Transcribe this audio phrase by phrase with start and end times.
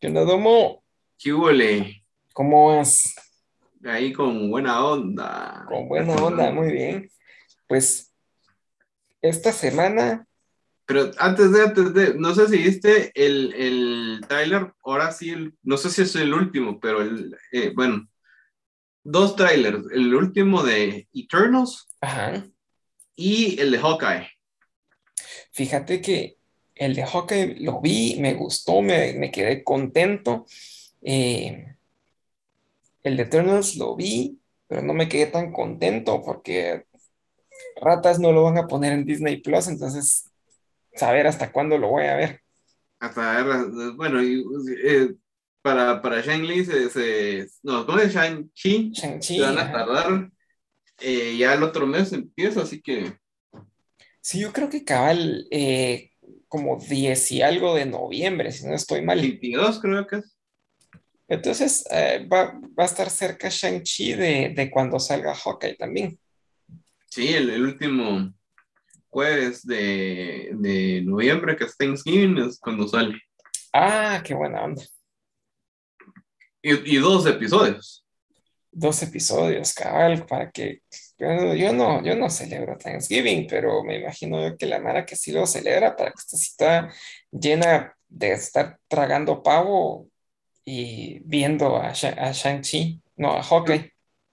[0.00, 0.84] ¿Qué onda, Domo?
[1.18, 2.04] ¿Qué huele?
[2.32, 3.14] ¿Cómo vas?
[3.84, 5.64] Ahí con buena onda.
[5.68, 7.10] Con buena onda, muy bien.
[7.66, 8.12] Pues
[9.20, 10.26] esta semana,
[10.86, 15.54] Pero antes de, antes de, no sé si viste el, el tráiler, ahora sí, el-
[15.62, 18.08] no sé si es el último, pero el, eh, bueno,
[19.04, 22.46] dos trailers, el último de Eternals ajá,
[23.16, 24.28] y el de Hawkeye.
[25.52, 26.37] fíjate que
[26.78, 30.46] el de Hawkeye lo vi, me gustó, me, me quedé contento.
[31.02, 31.76] Eh,
[33.02, 36.84] el de Eternals lo vi, pero no me quedé tan contento porque
[37.80, 40.30] ratas no lo van a poner en Disney Plus, entonces
[40.94, 42.40] saber hasta cuándo lo voy a ver.
[43.00, 44.44] Hasta, ver, bueno, y,
[44.84, 45.14] eh,
[45.62, 48.92] para, para Shang-Li se, se, no, ¿cómo es Shang-Chi?
[48.92, 50.30] Shang-Chi, Se van a tardar,
[51.00, 53.18] eh, ya el otro mes empieza, así que
[54.20, 56.07] Sí, yo creo que cabal eh,
[56.48, 59.20] como 10 y algo de noviembre, si no estoy mal.
[59.20, 60.36] 22 creo que es.
[61.28, 66.18] Entonces eh, va, va a estar cerca Shang-Chi de, de cuando salga Hawkeye también.
[67.10, 68.32] Sí, el, el último
[69.08, 73.20] jueves de, de noviembre, que es Thanksgiving, es cuando sale.
[73.72, 74.82] Ah, qué buena onda.
[76.62, 78.06] Y, y dos episodios.
[78.70, 80.82] Dos episodios, cabal, para que...
[81.18, 85.16] Yo, yo no, yo no celebro Thanksgiving, pero me imagino yo que la Mara que
[85.16, 86.92] sí lo celebra para que esta cita
[87.32, 90.08] llena de estar tragando pavo
[90.64, 93.92] y viendo a, a Shang-Chi, no, a Hawkeye.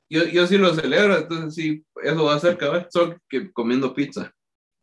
[0.10, 3.94] Yo, yo sí lo celebro, entonces sí, eso va a ser cabal, solo que comiendo
[3.94, 4.32] pizza.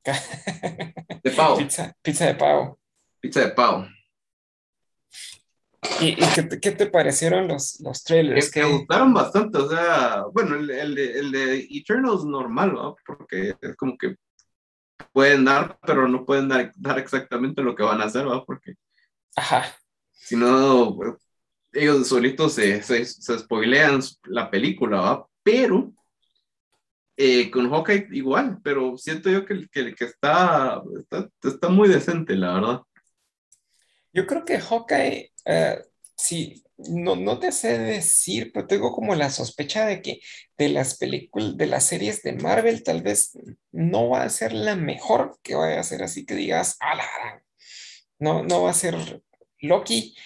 [1.23, 2.81] De pavo, Pizza, pizza de pavo.
[3.21, 3.87] pizza de pavo.
[6.01, 8.51] ¿Y, y qué, te, qué te parecieron los, los trailers?
[8.51, 12.97] Que me gustaron bastante, o sea, bueno, el, el de, el de Eternals normal, ¿no?
[13.05, 14.17] Porque es como que
[15.13, 18.45] pueden dar, pero no pueden dar, dar exactamente lo que van a hacer, ¿no?
[18.45, 18.75] Porque
[19.37, 19.65] Ajá,
[20.13, 20.99] si no,
[21.73, 25.27] ellos solitos se, se, se spoilean la película, ¿va?
[25.43, 25.93] Pero
[27.17, 32.37] eh, con Hawkeye igual, pero siento yo que, que, que está, está, está muy decente,
[32.37, 32.81] la verdad.
[34.13, 35.32] yo creo que Hawkeye,
[36.17, 40.21] sí, no, no te sé decir, pero tengo como la sospecha de que
[40.59, 43.33] de las películas, de las series de Marvel, tal vez
[43.71, 47.05] no va a ser la mejor que vaya a ser así que digas, a la
[47.19, 47.43] gran".
[48.19, 49.23] No, no va a ser
[49.61, 50.17] Loki,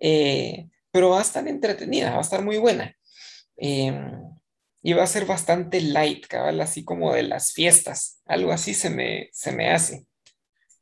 [0.00, 2.96] eh, pero va a estar entretenida, va a estar muy buena.
[3.56, 3.92] Eh,
[4.82, 8.20] y va a ser bastante light, cabal, así como de las fiestas.
[8.26, 10.06] Algo así se me, se me hace.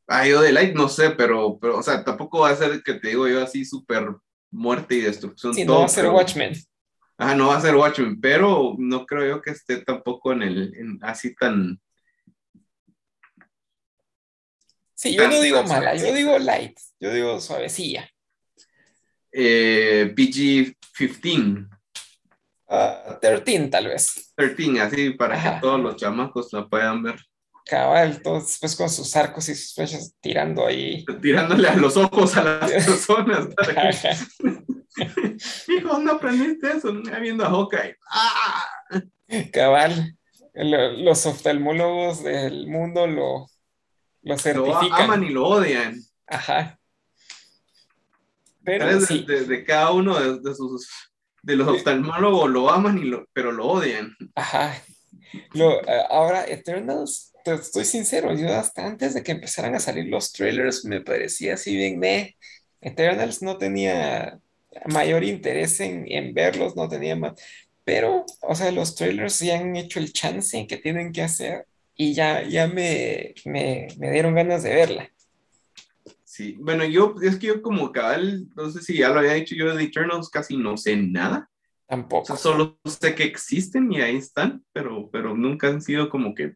[0.07, 2.95] Ah, yo de Light no sé, pero, pero, o sea, tampoco va a ser que
[2.95, 4.07] te digo yo así súper
[4.51, 5.53] muerte y destrucción.
[5.53, 6.53] Sí, todo, no va a ser pero- Watchmen.
[7.17, 10.75] Ah, no va a ser Watchmen, pero no creo yo que esté tampoco en el,
[10.75, 11.79] en- así tan,
[14.95, 18.09] Sí, yo no digo Tan- mala, yo digo light, yo digo suavecilla.
[19.31, 21.67] eh, PG-15,
[22.67, 24.31] Ah, 13 tal vez.
[24.35, 25.55] 13, así para Ajá.
[25.55, 27.15] que todos los chamacos la puedan ver.
[27.65, 31.05] Cabal, todos después con sus arcos y sus flechas tirando ahí.
[31.21, 33.47] Tirándole a los ojos a las personas.
[35.67, 36.93] Hijo, ¿dónde aprendiste eso?
[37.21, 37.97] Viendo a Hawkeye.
[38.11, 38.65] ¡Ah!
[39.51, 40.15] Cabal,
[40.53, 43.47] lo- los oftalmólogos del mundo lo,
[44.21, 45.01] lo Lo certifican.
[45.01, 45.99] aman y lo odian.
[46.27, 46.79] Ajá.
[48.63, 50.87] Pero sí, de- de cada uno de, de sus
[51.41, 54.15] de los oftalmólogos lo aman y lo, pero lo odian.
[54.35, 54.81] ajá.
[55.53, 60.07] Lo, eh, ahora, Eternals, te estoy sincero, yo hasta antes de que empezaran a salir
[60.07, 62.37] los trailers me parecía así bien me
[62.81, 64.39] Eternals no tenía
[64.87, 67.33] mayor interés en, en verlos, no tenía más.
[67.85, 72.13] Pero, o sea, los trailers ya han hecho el chance que tienen que hacer y
[72.13, 75.09] ya, ya me, me, me dieron ganas de verla.
[76.23, 79.55] Sí, bueno, yo, es que yo como cabal, no sé si ya lo había dicho
[79.55, 81.49] yo de Eternals, casi no sé nada.
[82.21, 82.27] O Tampoco.
[82.27, 86.55] sea, solo sé que existen y ahí están, pero, pero nunca han sido como que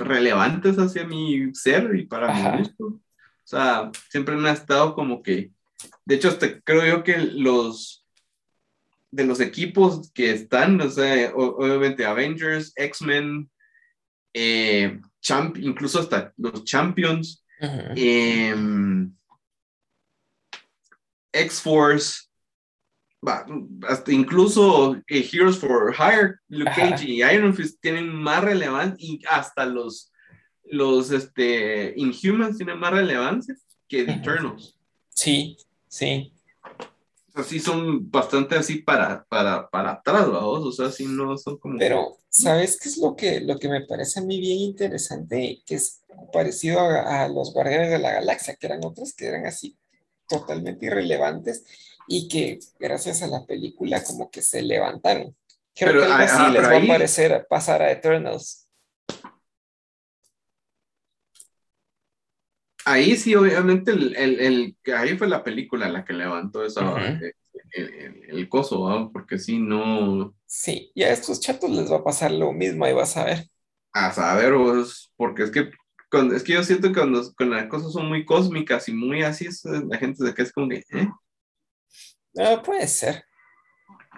[0.00, 2.52] relevantes hacia mi ser y para Ajá.
[2.52, 2.84] mi gusto.
[2.84, 3.00] O
[3.44, 5.52] sea, siempre han estado como que,
[6.04, 8.00] de hecho, hasta creo yo que los
[9.10, 13.50] de los equipos que están, o sea, obviamente Avengers, X-Men,
[14.32, 17.44] eh, Champ, incluso hasta los Champions,
[17.96, 19.12] em,
[21.32, 22.29] X-Force,
[23.86, 26.90] hasta incluso eh, Heroes for Hire, Luke Ajá.
[26.90, 30.10] Cage y Iron Fist tienen más relevancia y hasta los,
[30.64, 33.54] los este, Inhumans tienen más relevancia
[33.88, 34.12] que The.
[34.12, 34.78] Eternals.
[35.10, 35.56] Sí,
[35.86, 36.32] sí.
[37.28, 41.36] O sea, sí son bastante así para, para, para atrás, vamos, o sea, sí no
[41.36, 41.78] son como...
[41.78, 45.62] Pero, ¿sabes qué es lo que, lo que me parece a mí bien interesante?
[45.66, 46.02] Que es
[46.32, 49.76] parecido a, a los Guardianes de la Galaxia, que eran otros que eran así
[50.26, 51.64] totalmente irrelevantes
[52.06, 55.36] y que gracias a la película como que se levantaron.
[55.74, 58.68] Creo Pero, que algo así ah, les va a parecer pasar a Eternals.
[62.86, 67.32] Ahí sí, obviamente, el, el, el- ahí fue la película la que levantó esa, eh,
[68.28, 72.52] el, coso, porque si no, Sí, y a estos chatos les va a pasar lo
[72.52, 73.50] mismo, ahí vas a ver.
[73.92, 75.70] a saber, vos, porque es que,
[76.10, 79.22] cuando, es que yo siento que cuando, cuando las cosas son muy cósmicas y muy
[79.22, 81.08] así, es- la gente se queda es como que, ¿eh?
[82.40, 83.24] Ah, puede ser.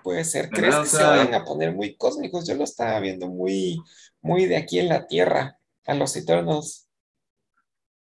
[0.02, 0.50] Puede ser.
[0.50, 2.46] ¿Crees que se vayan a poner muy cósmicos?
[2.46, 3.80] Yo lo estaba viendo muy,
[4.20, 6.88] muy de aquí en la Tierra, a los Eternals.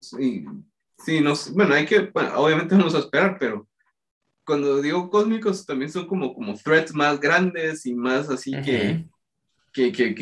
[0.00, 0.44] Sí,
[0.98, 3.68] sí, no sé, bueno, hay que, bueno, obviamente vamos a esperar, pero
[4.44, 9.06] cuando digo cósmicos también son como, como threats más grandes y más así que,
[9.72, 10.14] que, que,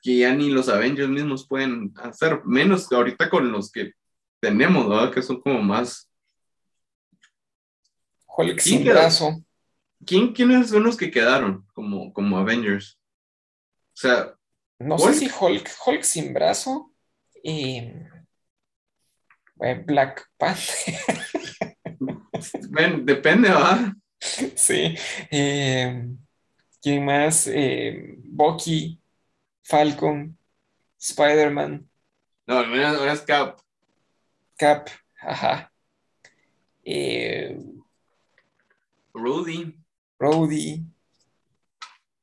[0.00, 3.92] que ya ni los Avengers mismos pueden hacer, menos ahorita con los que
[4.40, 5.12] tenemos, ¿verdad?
[5.12, 6.07] Que son como más...
[8.38, 9.42] Hulk sin brazo.
[10.06, 12.98] ¿Quién, ¿Quiénes son los que quedaron como, como Avengers?
[13.94, 14.34] O sea,
[14.78, 15.12] No Hulk.
[15.14, 16.94] sé si Hulk, Hulk sin brazo.
[17.42, 17.78] y
[19.60, 20.94] eh, Black Panther.
[23.04, 23.92] depende, ¿verdad?
[24.20, 24.94] Sí.
[25.30, 26.08] eh,
[26.80, 27.48] ¿quién más?
[27.48, 29.00] Eh, Bucky,
[29.64, 30.38] Falcon,
[30.98, 31.88] Spider-Man,
[32.46, 33.58] No, ahora es Cap.
[34.56, 34.88] Cap.
[35.20, 35.72] Ajá.
[36.84, 37.58] Eh,
[39.18, 39.74] Rudy.
[40.20, 40.84] Rhodey.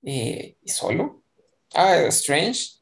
[0.03, 1.23] eh, ¿y solo?
[1.73, 2.81] Ah, Strange.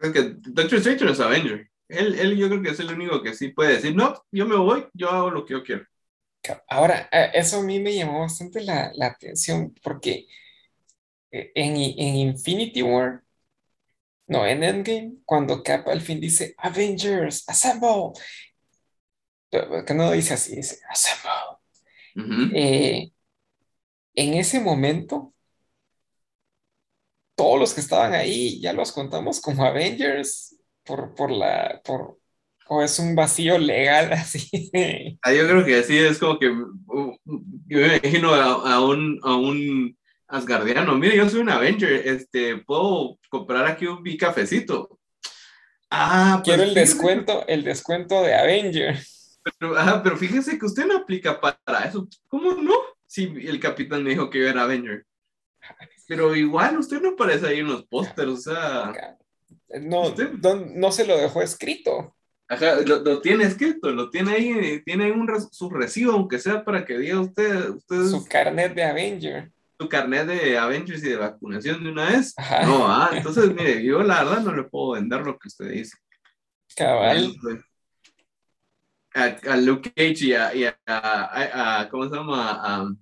[0.00, 1.68] Es que Doctor Strange no es Avenger.
[1.88, 4.56] Él, él yo creo que es el único que sí puede decir, no, yo me
[4.56, 5.84] voy, yo hago lo que yo quiero.
[6.68, 10.26] Ahora, eh, eso a mí me llamó bastante la, la atención porque
[11.30, 13.22] eh, en, en Infinity War,
[14.28, 18.12] no, en Endgame, cuando Cap al fin dice Avengers, assemble,
[19.86, 21.59] que no dice así, dice assemble.
[22.20, 22.50] Ujú.
[22.54, 23.12] Eh,
[24.14, 25.34] en ese momento,
[27.34, 32.18] todos los que estaban ahí ya los contamos como Avengers por, por la, por,
[32.68, 34.48] o es un vacío legal así.
[35.22, 37.16] Ah, yo creo que sí, es como que uh,
[37.66, 39.96] yo me imagino a, a un, a un
[40.28, 44.98] Asgardiano, mire, yo soy un Avenger, este, puedo comprar aquí un mi cafecito.
[45.90, 49.00] Ah, pues Quiero el descuento, el descuento de Avenger.
[49.58, 52.08] Pero, pero fíjese que usted no aplica pa- para eso.
[52.28, 52.74] ¿Cómo no?
[53.06, 55.04] Si el capitán me dijo que yo era Avenger.
[56.08, 58.92] Pero igual usted no aparece ahí en los pósters, o sea,
[59.80, 62.16] No, Usted- no, no se lo dejó escrito.
[62.48, 66.64] ajá, lo, lo tiene escrito, lo tiene ahí, tiene ahí un su recibo, aunque sea
[66.64, 69.52] para que diga usted, usted Su carnet de Avenger.
[69.78, 72.34] su carnet de Avengers y de vacunación de una vez.
[72.36, 72.62] Ajá.
[72.66, 75.96] No, ah, entonces mire, yo la verdad no le puedo vender lo que usted dice.
[76.76, 77.32] Cabal.
[79.14, 82.50] A, a Luke Cage y a, y a- ¿cómo se llama?
[82.52, 82.94] A, a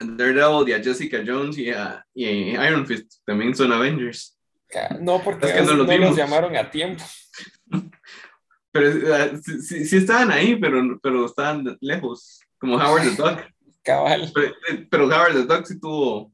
[0.00, 4.38] Daredevil y a Jessica Jones y a, y a Iron Fist también son Avengers.
[5.00, 7.02] No, porque Es que no no, los llamaron a tiempo.
[8.70, 13.40] Pero eh, sí, sí- sí estaban ahí, pero, pero estaban lejos, como Howard the Duck.
[13.82, 14.30] Cabal.
[14.34, 16.30] Pero, eh, pero Howard the Duck sí tuvo,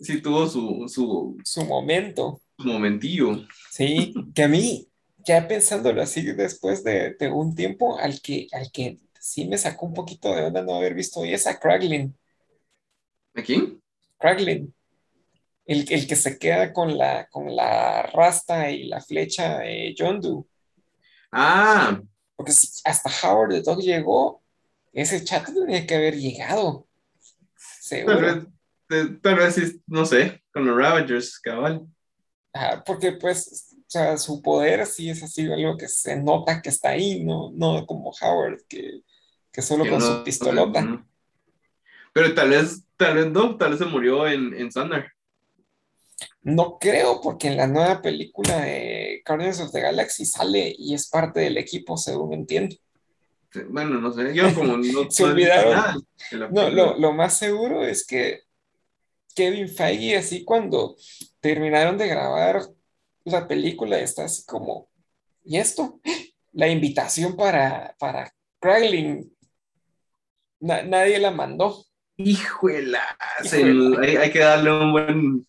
[0.00, 2.40] sí tuvo su, su, Su momento.
[2.58, 3.46] su momentillo.
[3.70, 4.88] Sí, que a mí,
[5.24, 9.86] ya pensándolo así después de, de un tiempo, al que, al que sí me sacó
[9.86, 12.16] un poquito de onda no haber visto hoy es a Kraglin.
[13.34, 13.82] ¿A quién?
[14.18, 14.74] Kraglin.
[15.64, 20.46] El, el que se queda con la, con la rasta y la flecha de Yondu.
[21.30, 22.00] Ah,
[22.36, 24.42] Porque si hasta Howard the Dog llegó,
[24.92, 26.86] ese chat tenía que haber llegado.
[27.56, 28.46] Seguro.
[29.22, 31.86] tal vez, eh, no sé, con los Ravagers, cabal.
[32.52, 36.90] Ajá, porque pues, sea, su poder sí es así algo que se nota que está
[36.90, 39.00] ahí, no, no como Howard, que,
[39.52, 41.04] que solo con no- su pistolota.
[42.12, 45.06] Pero tal vez, tal vez no, tal vez se murió en, en Thunder.
[46.42, 51.08] No creo, porque en la nueva película de Guardians of the Galaxy sale y es
[51.08, 52.76] parte del equipo, según entiendo.
[53.68, 55.72] Bueno, no sé, yo como no, Se olvidaron.
[55.72, 55.96] nada
[56.32, 58.40] la No, lo, lo más seguro es que
[59.34, 60.96] Kevin Feige, así cuando
[61.40, 62.62] terminaron de grabar
[63.24, 64.88] la película, está así como,
[65.44, 66.00] ¿y esto?
[66.54, 68.30] La invitación para, para.
[70.60, 71.84] Na- nadie la mandó.
[72.18, 73.00] Híjuela.
[74.02, 75.46] hay, hay que darle un buen,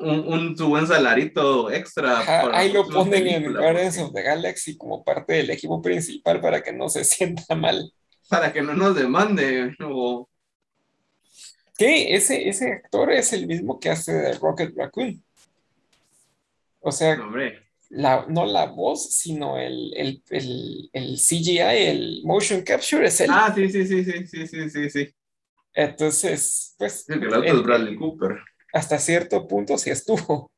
[0.00, 2.18] un, un- su buen salarito extra.
[2.20, 6.40] Ajá, para ahí lo ponen en Guardians of the Galaxy como parte del equipo principal
[6.40, 7.92] para que no se sienta mal.
[8.28, 9.76] Para que no nos demande.
[9.84, 10.28] O,
[11.78, 15.24] Que ese, ese actor es el mismo que hace de Rocket Raccoon.
[16.80, 21.58] O sea, hombre, la, no la voz, sino el, el, el, el CGI,
[21.88, 23.30] el motion capture es él.
[23.32, 25.14] Ah, sí, sí, sí, sí, sí, sí, sí, sí.
[25.74, 28.38] Entonces, pues, El el es Bradley Cooper.
[28.72, 30.50] hasta cierto punto sí estuvo.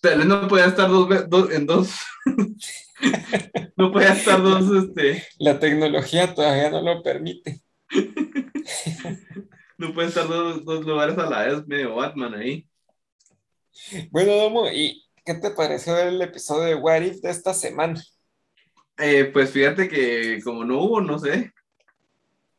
[0.00, 1.90] Tal vez no podía estar dos- en dos.
[3.76, 5.24] no podía estar dos, este.
[5.38, 7.62] La tecnología todavía no lo permite.
[9.78, 12.67] No puede estar dos, dos lugares a la vez, medio Batman ahí.
[14.10, 18.02] Bueno, Domo, ¿y qué te pareció el episodio de What If de esta semana?
[18.96, 21.52] Eh, pues fíjate que como no hubo, no sé.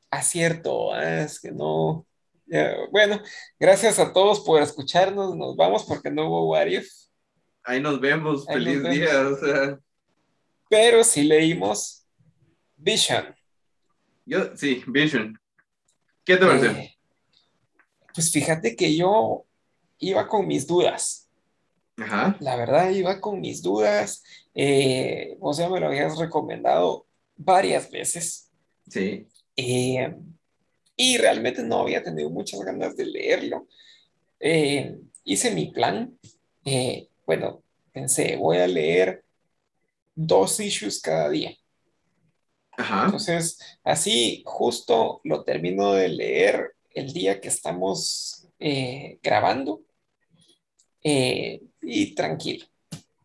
[0.10, 2.06] Acierto, ah, es que no.
[2.48, 3.22] Ya, bueno,
[3.60, 5.36] gracias a todos por escucharnos.
[5.36, 6.90] Nos vamos porque no hubo What If,
[7.64, 8.48] Ahí nos vemos.
[8.48, 8.96] Ahí nos Feliz vemos.
[8.98, 9.28] día.
[9.28, 9.80] O sea,
[10.70, 12.08] pero sí leímos
[12.78, 13.36] Vision.
[14.26, 15.38] yo, sí, Vision.
[16.24, 16.72] ¿Qué te pareció?
[16.72, 16.98] Eh,
[18.14, 19.46] pues fíjate que yo
[20.00, 21.30] iba con mis dudas.
[21.98, 22.38] Ajá.
[22.40, 24.24] La verdad, iba con mis dudas.
[24.56, 28.50] Eh, vos ya me lo habías recomendado varias veces.
[28.88, 29.28] Sí.
[29.56, 30.16] Eh,
[30.96, 33.68] y realmente no había tenido muchas ganas de leerlo.
[34.40, 36.18] Eh, hice mi plan.
[37.26, 39.24] Bueno, pensé, voy a leer
[40.16, 41.56] dos issues cada día.
[42.72, 43.06] Ajá.
[43.06, 49.82] Entonces, así justo lo termino de leer el día que estamos eh, grabando
[51.04, 52.66] eh, y tranquilo.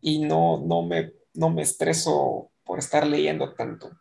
[0.01, 3.91] Y no, no me, no me estreso por estar leyendo tanto.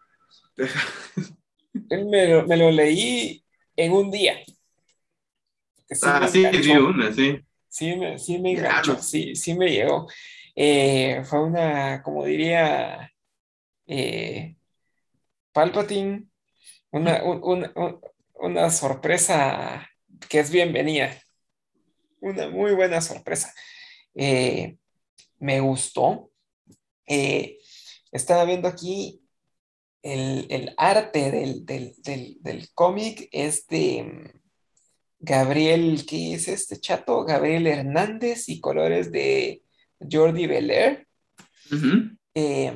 [1.89, 3.45] Él me lo, me lo leí
[3.77, 4.37] en un día.
[5.91, 6.45] Sí Ah, sí,
[6.79, 7.41] una, sí.
[7.69, 10.07] Sí me, sí me enganchó, sí, sí me llegó.
[10.57, 13.11] Eh, fue una, como diría
[13.87, 14.57] eh,
[15.53, 16.27] Palpatine,
[16.93, 18.01] una, un- un- un-
[18.35, 19.89] una sorpresa
[20.29, 21.11] que es bienvenida.
[22.25, 23.53] Una muy buena sorpresa.
[24.15, 24.79] Eh,
[25.39, 26.31] me gustó.
[27.07, 27.59] Eh,
[28.13, 29.21] estaba viendo aquí
[30.03, 34.41] el, el arte del, del, del, del cómic es de mm,
[35.19, 37.25] Gabriel, ¿qué es este chato?
[37.27, 39.63] Gabriel Hernández y colores de
[40.11, 41.07] Jordi Belair.
[42.35, 42.73] Eh,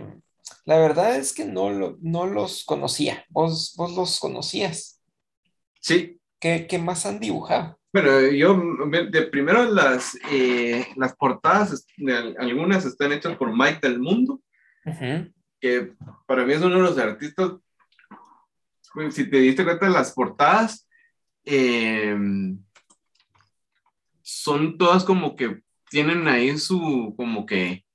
[0.66, 3.24] la verdad es que no, lo- no los conocía.
[3.30, 5.00] ¿Vos, vos los conocías?
[5.80, 6.20] Sí.
[6.38, 7.77] ¿Qué, qué más han dibujado?
[7.90, 8.60] Bueno, yo
[9.10, 11.86] de primero las, eh, las portadas,
[12.38, 14.42] algunas están hechas por Mike del Mundo,
[15.58, 15.94] que
[16.26, 17.52] para mí es uno de los artistas,
[18.92, 20.86] pues, si te diste cuenta, las portadas
[21.44, 22.14] eh,
[24.20, 27.86] son todas como que tienen ahí su, como que,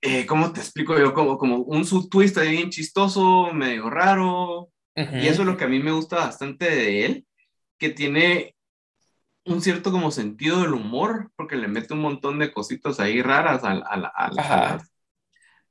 [0.00, 1.12] eh, ¿cómo te explico yo?
[1.12, 5.64] Como, como un su twist ahí bien chistoso, medio raro, y eso es lo que
[5.64, 7.26] a mí me gusta bastante de él,
[7.78, 8.54] que tiene
[9.44, 13.62] un cierto como sentido del humor, porque le mete un montón de cositas ahí raras
[13.62, 14.92] a, a a las,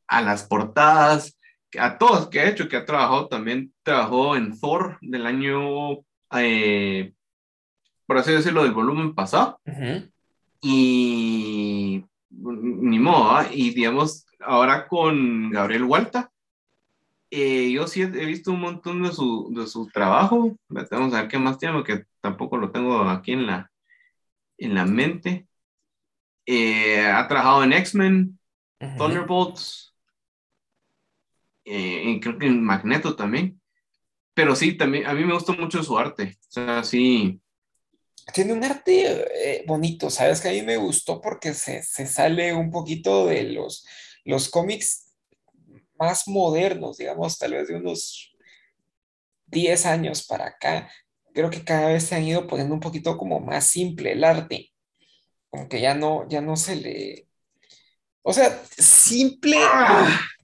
[0.07, 1.37] a las portadas,
[1.77, 5.99] a todos que ha hecho, que ha trabajado también, trabajó en Thor del año,
[6.37, 7.13] eh,
[8.05, 9.59] por así decirlo, del volumen pasado,
[10.61, 13.47] y ni modo, ¿ah?
[13.51, 16.31] y digamos, ahora con Gabriel Hualta,
[17.37, 21.27] eh, yo sí he visto un montón de su, de su trabajo, vamos a ver
[21.27, 23.71] qué más tiene, porque tampoco lo tengo aquí en la,
[24.57, 25.47] en la mente.
[26.45, 28.39] Eh, ha trabajado en X-Men.
[28.97, 29.95] Thunderbolts,
[31.65, 33.59] eh, y creo que en Magneto también.
[34.33, 36.37] Pero sí, también a mí me gusta mucho su arte.
[36.47, 37.41] O sea, sí,
[38.33, 39.25] Tiene un arte
[39.59, 40.41] eh, bonito, ¿sabes?
[40.41, 43.85] Que a mí me gustó porque se, se sale un poquito de los,
[44.23, 45.04] los cómics
[45.97, 48.35] más modernos, digamos, tal vez de unos
[49.47, 50.89] 10 años para acá.
[51.33, 54.71] Creo que cada vez se han ido poniendo un poquito como más simple el arte,
[55.49, 57.27] como que ya no, ya no se le...
[58.21, 59.57] O sea, simple,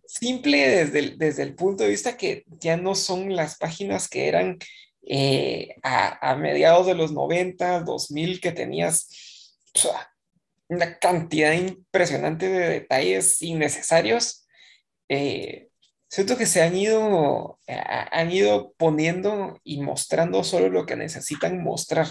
[0.06, 4.28] simple desde el, desde el punto de vista que ya no son las páginas que
[4.28, 4.60] eran
[5.04, 9.58] eh, a, mediados de los 90, 2000, que tenías
[10.68, 14.41] una cantidad impresionante de detalles innecesarios.
[15.12, 15.70] Eh,
[16.10, 21.62] siento que se han ido, a- han ido poniendo y mostrando solo lo que necesitan
[21.64, 22.08] mostrar.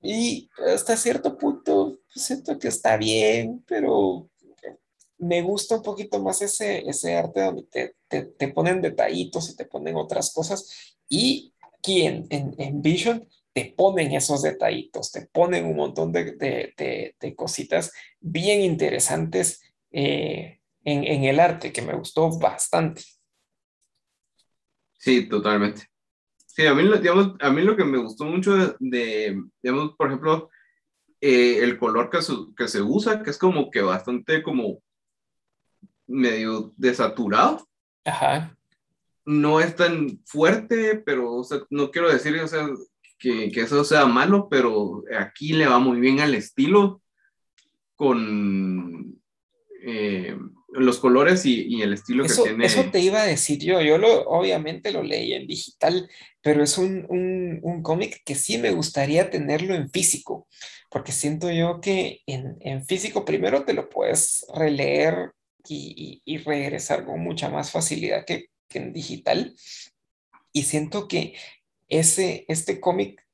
[0.00, 4.30] Y hasta cierto punto siento que está bien, pero
[5.18, 9.56] me gusta un poquito más ese, ese arte donde te, te, te ponen detallitos y
[9.56, 10.96] te ponen otras cosas.
[11.08, 16.32] Y aquí en, en, en Vision te ponen esos detallitos, te ponen un montón de,
[16.36, 19.60] de, de, de cositas bien interesantes
[19.92, 23.02] eh, en, en el arte, que me gustó bastante.
[24.98, 25.86] sí, totalmente.
[26.46, 29.94] Sí, a mí, lo- digamos, a mí lo que me gustó mucho de, de, digamos,
[29.96, 30.50] por ejemplo,
[31.20, 34.82] eh, el color que se, que se usa, que es como que bastante como
[36.06, 37.66] medio desaturado.
[38.04, 38.56] Ajá.
[39.24, 42.66] No es tan fuerte, pero o sea, no quiero decir o sea,
[43.18, 47.02] que, que, eso sea malo, pero aquí le va muy bien al estilo
[47.94, 49.17] con
[49.88, 50.36] eh,
[50.68, 52.66] los colores y, y, el estilo eso, que tiene.
[52.66, 53.80] Eso te iba a decir yo.
[53.80, 56.10] Yo lo, obviamente lo leí en digital,
[56.42, 60.46] pero es un, un, un cómic que sí me gustaría tenerlo en físico,
[60.90, 65.32] porque siento yo que en, en físico primero te lo puedes releer
[65.66, 69.54] y, y, y regresar con mucha más facilidad que, que en digital.
[70.52, 71.34] Y siento que
[71.88, 73.26] ese, este cómic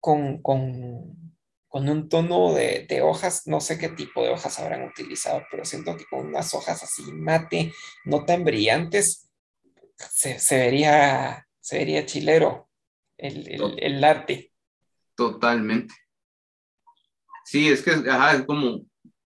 [0.00, 1.31] con, con,
[1.72, 5.64] con, un tono de, de, hojas, no sé qué tipo de hojas habrán utilizado, pero
[5.64, 7.72] siento que con unas hojas así mate,
[8.04, 9.30] no tan brillantes,
[9.96, 12.68] se, se vería, se vería chilero
[13.16, 14.52] el, el, el, arte.
[15.14, 15.94] Totalmente.
[17.44, 18.82] Sí, es que ajá, es como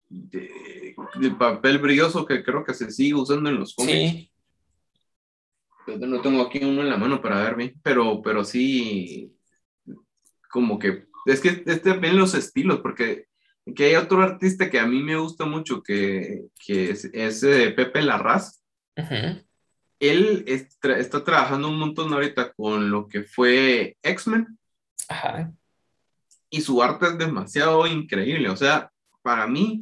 [0.10, 4.12] de, de, papel brilloso que creo que se sigue usando en los cómics.
[4.12, 4.32] Sí
[5.88, 9.36] no tengo aquí uno en la mano para ver bien, pero, pero sí,
[10.50, 13.28] como que, es que es también los estilos, porque
[13.76, 17.42] que hay otro artista que a mí me gusta mucho, que, que es, es
[17.76, 18.62] Pepe Larraz.
[18.98, 19.46] Uh -huh.
[20.00, 24.58] Él está, está, trabajando un montón ahorita con lo que fue X-Men.
[25.10, 25.56] -huh.
[26.50, 28.50] Y su arte es demasiado increíble.
[28.50, 29.80] O sea, para mí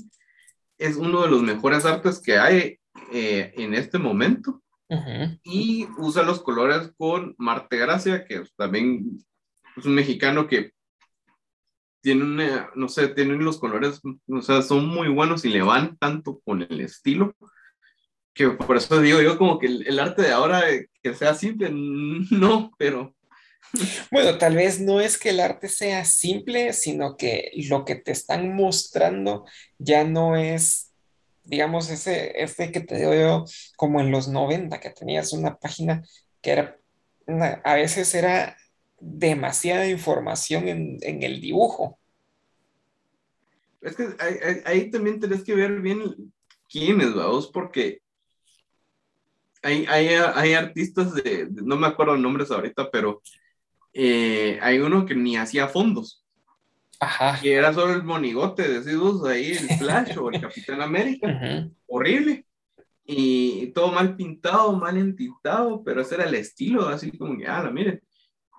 [0.77, 2.79] es uno de los mejores artes que hay
[3.13, 4.61] eh, en este momento.
[4.89, 5.39] Uh -huh.
[5.43, 9.23] Y usa los colores con Marte Gracia, que también
[9.77, 10.73] es un mexicano que
[12.01, 15.97] tiene una, no sé, tienen los colores, o sea, son muy buenos y le van
[15.97, 17.35] tanto con el estilo,
[18.33, 20.63] que por eso digo yo como que el, arte de ahora,
[21.01, 23.15] que sea simple, no, pero...
[24.09, 28.11] Bueno, tal vez no es que el arte sea simple, sino que lo que te
[28.11, 29.45] están mostrando
[29.77, 30.89] ya no es
[31.49, 36.03] digamos, ese, ese que te digo yo, como en los 90, que tenías una página
[36.41, 36.77] que era,
[37.63, 38.55] a veces era
[38.99, 41.99] demasiada información en, en el dibujo.
[43.81, 44.07] Es que
[44.65, 46.01] ahí, también tenés que ver bien
[46.69, 48.01] quiénes, vamos, porque
[49.63, 53.21] hay, hay, hay artistas de, de, no me acuerdo nombres ahorita, pero
[53.93, 56.25] eh, hay uno que ni hacía fondos.
[56.99, 57.39] Ajá.
[57.41, 61.27] Y era solo el monigote, decimos ahí, el Flash o el Capitán América.
[61.27, 61.75] Uh -huh.
[61.87, 62.45] Horrible.
[63.05, 67.69] Y todo mal pintado, mal entintado, pero ese era el estilo, así como que, ah,
[67.71, 68.01] miren.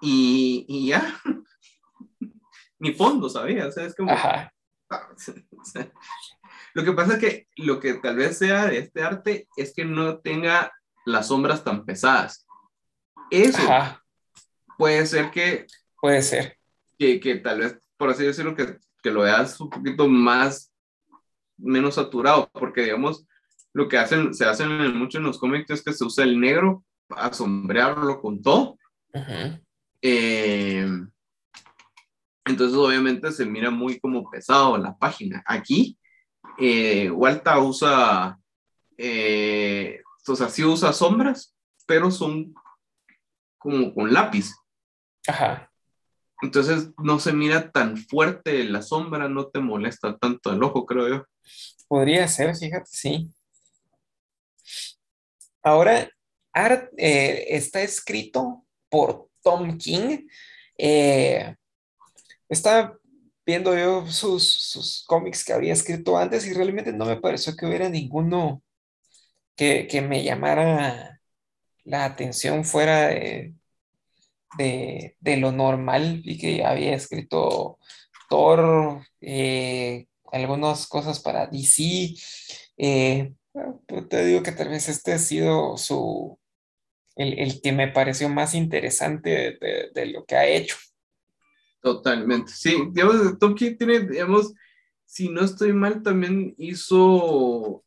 [0.01, 1.21] Y, y ya.
[2.79, 3.69] Ni fondo, ¿sabías?
[3.69, 4.11] O sea, es como.
[4.13, 4.53] Ajá.
[6.75, 9.85] Lo que pasa es que lo que tal vez sea de este arte es que
[9.85, 10.73] no tenga
[11.05, 12.47] las sombras tan pesadas.
[13.29, 14.05] Eso Ajá.
[14.79, 15.67] puede ser que.
[16.01, 16.59] Puede ser.
[16.97, 20.73] Que, que tal vez por así decirlo, que, que lo veas un poquito más,
[21.59, 23.27] menos saturado, porque digamos,
[23.75, 26.83] lo que hacen, se hacen mucho en los cómics es que se usa el negro
[27.07, 28.79] para sombrearlo con todo.
[29.13, 29.63] -huh.
[30.03, 30.87] Eh,
[32.45, 35.43] entonces, obviamente, se mira muy como pesado la página.
[35.47, 35.97] Aquí,
[36.59, 38.39] eh, Walta usa,
[38.99, 41.55] eh, o sea, sí usa sombras,
[41.87, 42.53] pero son
[43.59, 44.53] como con lápiz.
[45.27, 45.71] Ajá.
[46.43, 51.09] Entonces no se mira tan fuerte la sombra, no te molesta tanto el ojo, creo
[51.09, 51.25] yo.
[51.87, 53.31] Podría ser, fíjate, sí.
[55.63, 56.11] Ahora,
[56.53, 60.27] Art eh, está escrito por Tom King.
[60.79, 61.55] Eh,
[62.49, 62.99] estaba
[63.47, 67.67] viendo yo sus, sus cómics que había escrito antes y realmente no me pareció que
[67.67, 68.63] hubiera ninguno
[69.57, 71.21] que, que me llamara
[71.85, 73.55] la atención fuera de,
[75.21, 77.79] de, lo normal y que había escrito
[78.29, 82.15] Thor, eh, algunas cosas para DC.
[82.77, 83.35] Eh,
[84.09, 86.39] te digo que tal vez este ha sido su,
[87.17, 90.77] el, el que me pareció más interesante de, de, de, lo que ha hecho.
[91.81, 94.53] Totalmente, sí, digamos, Tom King tiene, digamos,
[95.05, 97.85] si no estoy mal, también hizo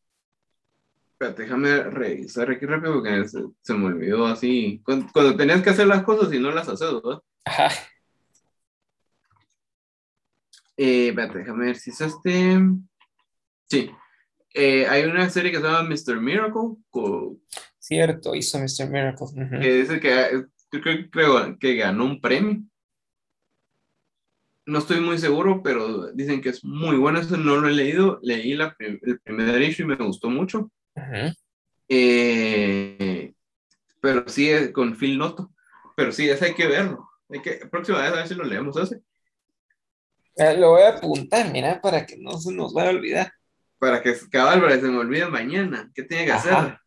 [1.14, 4.82] Espérate, déjame revisar aquí rápido porque se, se me olvidó así.
[4.84, 7.22] Cuando, cuando, tenías que hacer las cosas y no las haces, ¿verdad?
[7.44, 7.68] Ajá.
[10.76, 12.58] Eh, espérate, déjame ver si es este.
[13.68, 13.90] Sí.
[14.54, 16.20] Eh, hay una serie que se llama Mr.
[16.20, 16.78] Miracle.
[16.90, 17.40] Con...
[17.86, 18.88] Cierto, hizo Mr.
[18.88, 19.26] Miracle.
[19.26, 19.60] Uh -huh.
[19.60, 22.62] Que dice que yo creo, creo que ganó un premio.
[24.66, 27.20] No estoy muy seguro, pero dicen que es muy bueno.
[27.20, 28.18] Eso no lo he leído.
[28.22, 30.70] Leí la, el primer issue y me gustó mucho.
[30.96, 31.34] Uh -huh.
[31.90, 33.34] eh,
[34.00, 35.52] pero sí, con Phil Noto.
[35.94, 37.06] Pero sí, ese hay que verlo.
[37.28, 39.02] Hay que, próxima vez a ver si lo leemos ese.
[40.36, 43.32] Eh, Lo voy a apuntar, mira, para que no se nos vaya a olvidar.
[43.78, 45.90] para que cabal, para que se me olvide mañana.
[45.94, 46.78] ¿Qué tiene que hacer?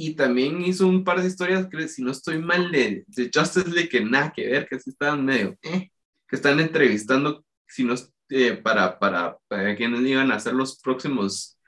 [0.00, 3.68] Y también hizo un par de historias, que si no estoy mal, de, de Justice
[3.70, 5.90] League que nada que ver, que sí estaban medio, eh,
[6.28, 7.94] que están entrevistando, si no,
[8.30, 11.58] eh, para, para, para quienes iban a ser los próximos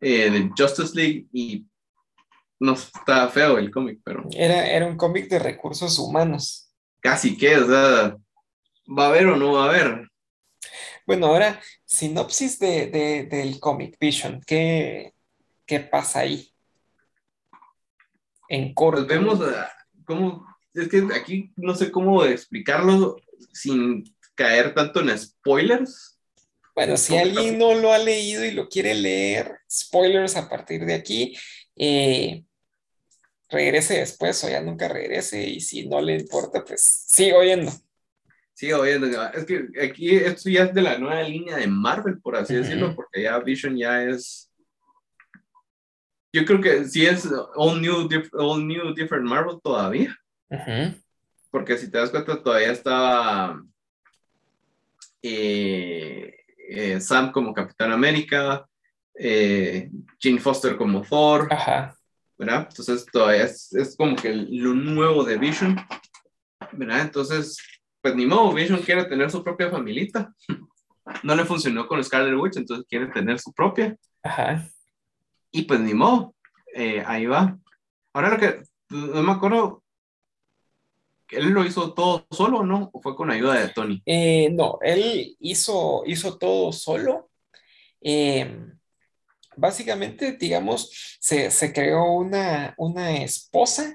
[0.00, 1.66] eh, de Justice League y
[2.60, 6.70] no está feo el cómic, pero Era, era un cómic de recursos humanos.
[7.00, 8.16] casi que, o sea,
[8.88, 10.08] ¿va a haber o no va a haber?
[11.06, 14.40] Bueno, ahora, sinopsis de, de- del cómic Vision.
[14.46, 15.14] ¿Qué,
[15.66, 16.53] qué pasa ahí?
[18.48, 19.06] En corto.
[19.06, 19.70] Pues vemos ah,
[20.04, 23.16] cómo, es que aquí no sé cómo explicarlo
[23.52, 24.04] sin
[24.34, 26.18] caer tanto en spoilers.
[26.74, 30.84] Bueno, si ¿Cómo alguien no lo ha leído y lo quiere leer, spoilers a partir
[30.84, 31.36] de aquí,
[31.76, 32.44] eh,
[33.48, 37.72] regrese después o ya nunca regrese y si no le importa, pues siga oyendo.
[38.54, 42.36] Sigo oyendo, es que aquí esto ya es de la nueva línea de Marvel, por
[42.36, 42.62] así Ujú.
[42.62, 44.50] decirlo, porque ya Vision ya es.
[46.34, 50.18] Yo creo que sí es all new, all new different Marvel todavía,
[50.50, 51.00] Ujú.
[51.48, 53.62] porque si te das cuenta, todavía estaba
[55.22, 56.34] eh,
[56.68, 58.66] eh, Sam como Capitán América,
[59.14, 59.88] eh,
[60.20, 61.96] Jane Foster como Thor, Ajá.
[62.36, 62.66] ¿verdad?
[62.68, 65.76] Entonces todavía es, es como que lo nuevo de Vision,
[66.72, 67.02] ¿verdad?
[67.02, 67.58] Entonces,
[68.00, 70.34] pues ni modo, Vision quiere tener su propia familita.
[71.22, 73.94] No le funcionó con Scarlet Witch, entonces quiere tener su propia.
[74.22, 74.66] Ajá.
[75.54, 76.34] Y pues ni modo,
[76.74, 77.56] eh, ahí va.
[78.12, 79.84] Ahora lo que, no me acuerdo,
[81.28, 82.90] ¿él lo hizo todo solo no?
[82.92, 84.02] ¿O fue con ayuda de Tony?
[84.04, 87.30] Eh, no, él hizo, hizo todo solo.
[88.00, 88.66] Eh,
[89.56, 93.94] básicamente, digamos, se, se creó una, una esposa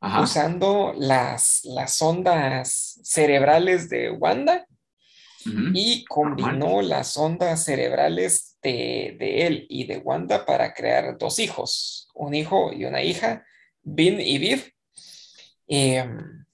[0.00, 0.22] Ajá.
[0.22, 4.66] usando las, las ondas cerebrales de Wanda
[5.46, 12.08] y combinó las ondas cerebrales de, de él y de Wanda para crear dos hijos,
[12.14, 13.44] un hijo y una hija,
[13.82, 14.72] Vin y Viv.
[15.66, 16.44] Em,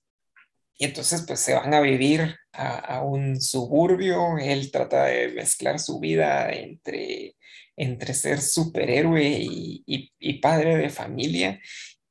[0.78, 5.78] y entonces pues se van a vivir a, a un suburbio, él trata de mezclar
[5.78, 7.36] su vida entre,
[7.76, 11.60] entre ser superhéroe y, y- y padre de familia.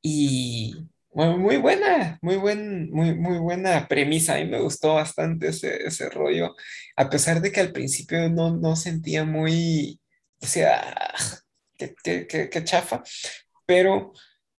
[0.02, 0.74] Y
[1.12, 5.86] muy, muy buena, muy buen, muy, muy buena premisa, a mí me gustó bastante ese,
[5.88, 6.56] ese rollo,
[6.96, 10.00] a pesar de que al principio no, no sentía muy,
[10.42, 10.96] o sea,
[11.78, 13.04] qué, qué- qué- qué chafa,
[13.66, 14.14] pero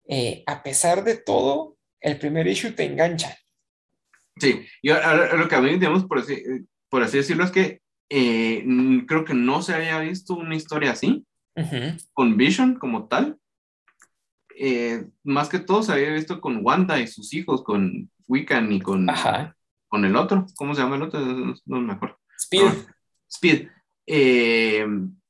[0.08, 3.38] eh, a pesar de todo, el primer issue te engancha.
[4.40, 6.42] Sí, y ahora- lo que a mí, digamos, por así,
[6.90, 8.64] por así decirlo, es que eh,
[9.08, 11.26] creo que no se había visto una historia así.
[12.14, 13.38] Con Vision como tal.
[14.62, 18.82] Eh, más que todo se había visto con Wanda y sus hijos, con Wiccan y
[18.82, 19.56] con, Ajá,
[19.88, 20.46] con el otro.
[20.58, 21.22] ¿Cómo se llama el otro?
[21.22, 22.20] No, no me acuerdo.
[22.38, 22.72] Speed.
[23.30, 23.68] Speed.
[24.06, 24.86] Eh,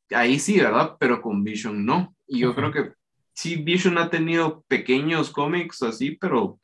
[0.09, 0.95] ahí sí, ¿verdad?
[0.99, 2.15] Pero con Vision no.
[2.25, 2.93] Y yo creo que
[3.33, 6.59] sí, Vision ha tenido pequeños cómics así, pero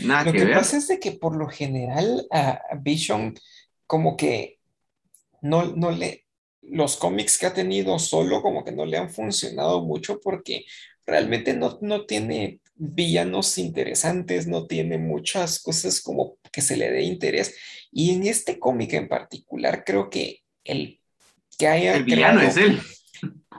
[0.00, 0.54] nada Lo que, que ver.
[0.54, 3.34] pasa es de que por lo general a a Vision
[3.86, 4.58] como que
[5.42, 6.24] no, no le,
[6.62, 10.64] los cómics que ha tenido solo como que no le han funcionado mucho porque
[11.06, 17.02] realmente no, no tiene villanos interesantes, no tiene muchas cosas como que se le dé
[17.02, 17.56] interés.
[17.92, 21.00] Y en este cómic en particular creo que el
[21.58, 22.80] que haya El villano creado, es él.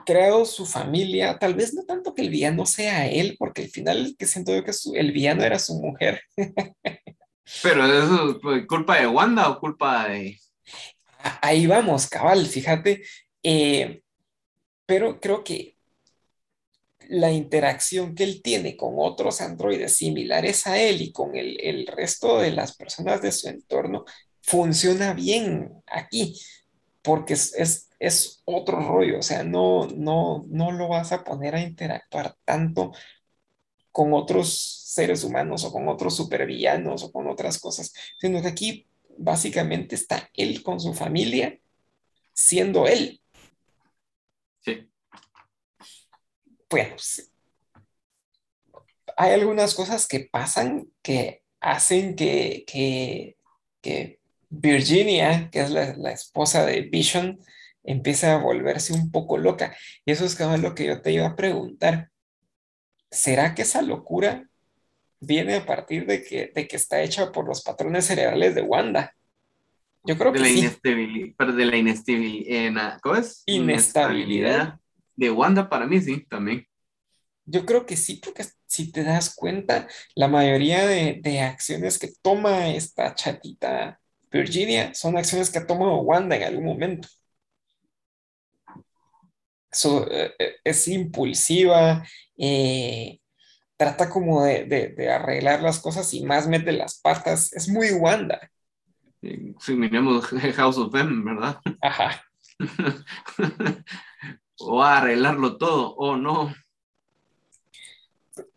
[0.04, 4.14] creado su familia, tal vez no tanto que el villano sea él, porque al final
[4.18, 6.20] que siento yo que su- el villano era su mujer.
[7.62, 10.38] Pero eso es culpa de Wanda o culpa de.
[11.42, 13.02] Ahí vamos, cabal, fíjate.
[13.42, 14.02] Eh,
[14.86, 15.75] pero creo que
[17.08, 21.86] la interacción que él tiene con otros androides similares a él y con el, el
[21.86, 24.04] resto de las personas de su entorno
[24.42, 26.40] funciona bien aquí,
[27.02, 31.54] porque es, es, es otro rollo, o sea, no, no, no lo vas a poner
[31.54, 32.92] a interactuar tanto
[33.90, 38.86] con otros seres humanos o con otros supervillanos o con otras cosas, sino que aquí
[39.18, 41.58] básicamente está él con su familia
[42.32, 43.20] siendo él.
[44.60, 44.88] Sí.
[46.68, 47.32] Bueno, pues,
[49.16, 53.36] hay algunas cosas que pasan que hacen que, que,
[53.80, 57.40] que Virginia, que es la, la esposa de Vision,
[57.86, 59.74] empiece a volverse un poco loca.
[60.04, 62.10] Y eso es lo que yo te iba a preguntar.
[63.10, 64.48] ¿Será que esa locura
[65.20, 69.14] viene a partir de que, de que está hecha por los patrones cerebrales de Wanda?
[70.04, 70.58] Yo creo de que la sí.
[70.58, 73.42] inestabilidad, pero de la inestabilidad, ¿cómo es?
[73.46, 74.78] Inestabilidad.
[75.16, 76.66] De Wanda para mí sí, también.
[77.44, 82.10] Yo creo que sí, porque si te das cuenta, la mayoría de, de acciones que
[82.22, 84.00] toma esta chatita
[84.32, 87.08] Virginia son acciones que ha tomado Wanda en algún momento.
[89.72, 92.04] So, eh, eh, es impulsiva,
[92.38, 93.20] eh,
[93.76, 97.52] trata como de, de- de arreglar las cosas y más mete las patas.
[97.54, 98.50] Es muy Wanda.
[99.60, 100.26] Si miremos
[100.56, 101.60] House of M, ¿verdad?
[101.82, 102.22] Ajá.
[104.58, 106.54] o a arreglarlo todo, o no.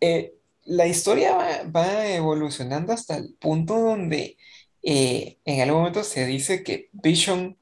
[0.02, 0.34] Eh,
[0.66, 4.38] la historia va, va evolucionando hasta el punto donde
[4.84, 7.58] eh, en algún momento se dice que Vision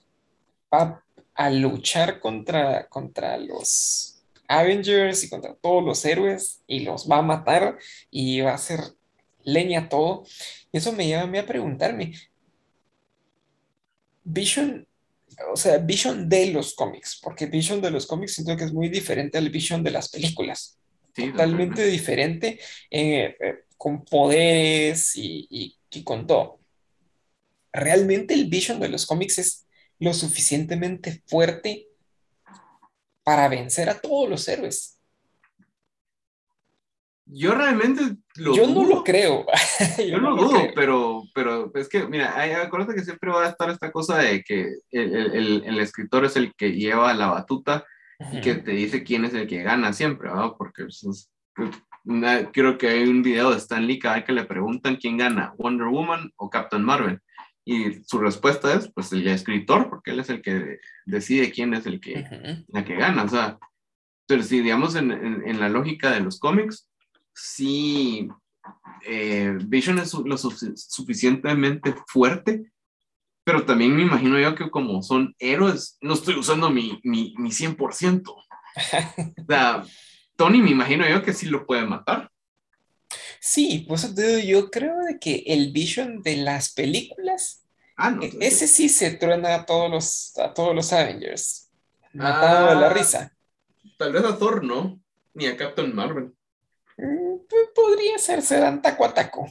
[0.74, 7.18] va a luchar contra, contra los Avengers y contra todos los héroes y los va
[7.18, 7.78] a matar
[8.12, 8.80] y va a hacer
[9.44, 10.26] leña todo.
[10.72, 12.14] Y eso me lleva a mí a preguntarme,
[14.24, 14.88] Vision,
[15.54, 18.90] o sea, Vision de los cómics, porque Vision de los cómics siento que es muy
[18.90, 20.80] diferente al Vision de las películas,
[21.16, 21.86] Sí, totalmente totalmente.
[21.86, 22.60] diferente,
[22.92, 26.60] eh, eh, con poderes y, y y con todo.
[27.74, 29.68] ¿Realmente el Vision de los cómics es
[30.00, 31.88] lo suficientemente fuerte
[33.24, 34.97] para vencer a todos los héroes?
[37.30, 38.02] Yo realmente
[38.36, 39.04] lo Yo no lo dudo.
[39.04, 39.46] creo.
[40.10, 40.72] Yo no lo dudo, creo.
[40.76, 44.44] pero, pero es que, mira, hay- acuérdate que siempre va a estar esta cosa de
[44.44, 44.62] que
[44.92, 47.86] el, el- el- el escritor es el que lleva la batuta
[48.32, 50.54] y que te dice quién es el que gana siempre, ¿verdad?
[50.58, 51.30] Porque pues, es-
[52.06, 55.18] una- creo que hay un video de Stan Lee cada vez que le preguntan quién
[55.18, 57.20] gana, Wonder Woman o Captain Marvel.
[57.66, 61.86] Y su respuesta es, pues, el escritor, porque él es el que decide quién es
[61.86, 62.26] el que,
[62.70, 63.24] la que gana.
[63.24, 63.58] O sea,
[64.26, 66.88] pero si digamos en, en- en la lógica de los cómics,
[67.38, 68.28] sí,
[69.06, 72.72] eh, Vision es lo sufic- suficientemente fuerte,
[73.44, 77.52] pero también me imagino yo que como son héroes, no estoy usando mi, mi, mi
[77.52, 78.24] 100%.
[79.38, 79.84] O sea,
[80.36, 82.30] Tony me imagino yo que sí lo puede matar.
[83.40, 84.14] Sí, pues
[84.46, 87.64] yo creo de que el Vision de las películas,
[87.96, 88.22] Ah, no.
[88.22, 91.72] e- entonces- ese sí se truena a todos los, a todos los Avengers,
[92.14, 92.94] matado de la Ah.
[92.94, 93.34] risa.
[93.98, 95.00] Tal vez a Thor no,
[95.34, 96.34] ni a Captain Marvel.
[96.98, 97.27] Mm,
[97.78, 99.48] podría ser, se dan taco a taco.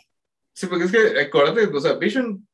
[0.52, 2.46] Sí, porque es que acuérdate, o sea, Vision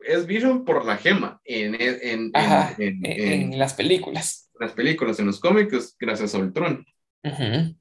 [0.00, 4.50] es Vision por la gema en, en, en, Ajá, en- en, las películas.
[4.58, 6.84] las películas, en los cómics, gracias a Ultron.
[7.24, 7.76] Ujú.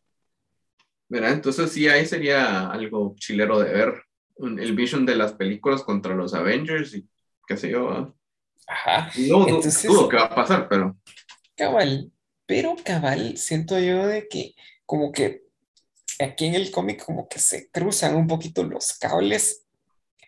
[1.09, 1.31] ¿verdad?
[1.31, 3.93] Entonces sí, ahí sería algo chilero de ver
[4.39, 7.07] el Vision de las películas contra los Avengers y
[7.47, 7.87] qué sé yo.
[7.87, 8.13] ¿verdad?
[8.67, 9.11] Ajá.
[9.29, 10.97] No, no Entonces- dudo que va a pasar, pero
[11.55, 12.11] Cabal,
[12.45, 14.53] pero cabal, siento yo de que
[14.85, 15.46] como que
[16.19, 19.63] aquí en el cómic como que se cruzan un poquito los cables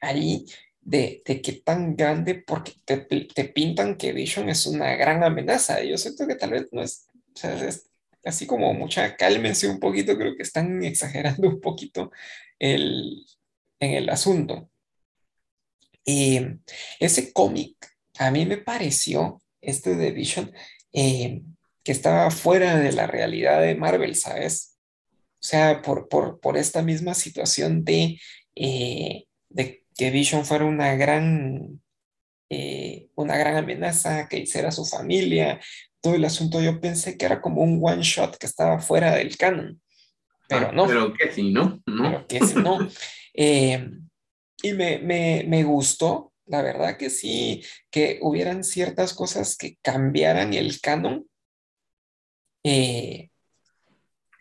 [0.02, 0.46] ahí
[0.82, 5.84] de, de qué tan grande, porque te, te pintan que Vision es una gran amenaza.
[5.84, 7.08] Yo siento que tal vez no es,
[8.24, 12.12] así como mucha, cálmense un poquito, creo que están exagerando un poquito
[12.58, 13.26] el,
[13.80, 14.70] en el asunto.
[16.06, 17.76] Ese cómic
[18.20, 20.52] a mí me pareció, este de Vision,
[20.92, 21.42] eh,
[21.84, 24.69] que estaba fuera de la realidad de Marvel, ¿sabes?
[25.42, 28.20] O sea, por, por, por esta misma situación de,
[28.56, 31.82] eh, de que Vision fuera una gran,
[32.50, 35.62] eh, una gran amenaza, que hiciera su familia,
[36.02, 39.38] todo el asunto, yo pensé que era como un one shot que estaba fuera del
[39.38, 39.82] canon,
[40.48, 41.82] pero ah, no pero que sí, ¿no?
[41.86, 42.04] No.
[42.04, 42.80] pero que si no.
[43.42, 43.90] Eh,
[44.64, 50.54] y me, me, me gustó, la verdad que sí, que hubieran ciertas cosas que cambiaran
[50.54, 51.30] el canon
[52.64, 53.29] eh,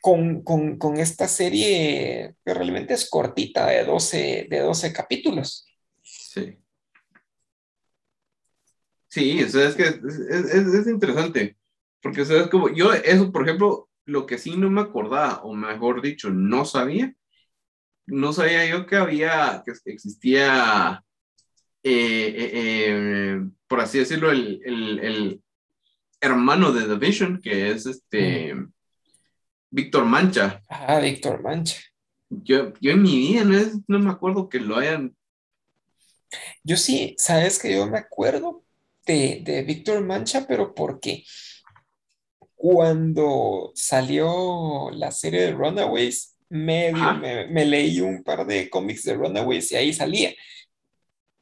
[0.00, 5.66] con, con, con esta serie que realmente es cortita de 12, de 12 capítulos.
[6.02, 6.58] Sí.
[9.08, 11.56] Sí, o sea, es que es, es- es- es interesante,
[12.02, 15.42] porque, o sea, es como, yo, eso, por ejemplo, lo que sí no me acordaba,
[15.42, 17.14] o mejor dicho, no sabía,
[18.06, 21.02] no sabía yo que había, que existía,
[21.82, 25.42] eh, eh, eh, por así decirlo, el, el- el
[26.20, 28.54] hermano de The Vision, que es este,
[29.70, 30.62] Víctor Mancha.
[30.68, 31.76] Ah, Víctor Mancha.
[32.30, 35.16] Yo, yo en mi vida no, es- no me acuerdo que lo hayan
[36.62, 38.64] Yo sí, sabes que yo me acuerdo
[39.06, 41.24] de, de Víctor Mancha, pero porque
[42.54, 49.14] cuando salió la serie de Runaways, medio me, me leí un par de cómics de
[49.14, 50.34] Runaways y ahí salía.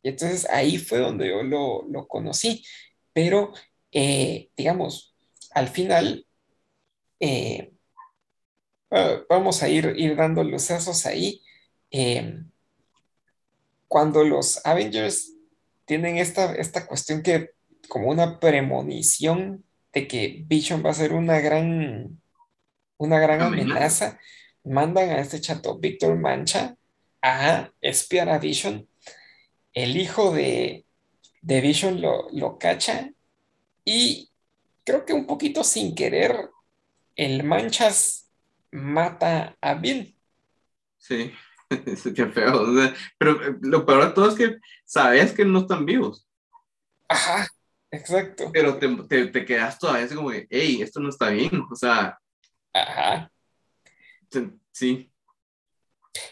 [0.03, 2.65] Y entonces ahí fue donde yo lo, lo conocí.
[3.13, 3.53] Pero,
[3.91, 5.17] eh, digamos,
[5.53, 6.27] al final,
[7.19, 7.73] eh,
[9.29, 11.43] vamos a ir, ir dando lucazos ahí.
[11.91, 12.43] eh,
[13.89, 15.33] cuando los Avengers
[15.85, 17.53] tienen esta, esta cuestión que
[17.89, 22.21] como una premonición de que Vision va a ser una gran,
[22.99, 24.19] una gran Amenaza.
[24.65, 26.77] mandan a este chato Víctor Mancha
[27.23, 28.89] a espiar a Vision,
[29.73, 30.85] el hijo de
[31.47, 33.11] The Vision lo, lo cacha
[33.85, 34.31] y
[34.85, 36.51] creo que un poquito sin querer,
[37.15, 38.26] el Manchas
[38.73, 40.17] mata a Bill.
[40.99, 41.33] Sí,
[42.15, 42.67] qué feo.
[43.19, 46.29] pero eh, lo peor de todo es que sabes que no están vivos.
[47.09, 47.47] Ajá,
[47.91, 48.51] exacto.
[48.53, 51.63] Pero te, te, te quedas todavía como que, hey, esto no está bien.
[51.71, 52.19] O sea,
[52.73, 53.31] Ajá.
[54.73, 55.11] sí.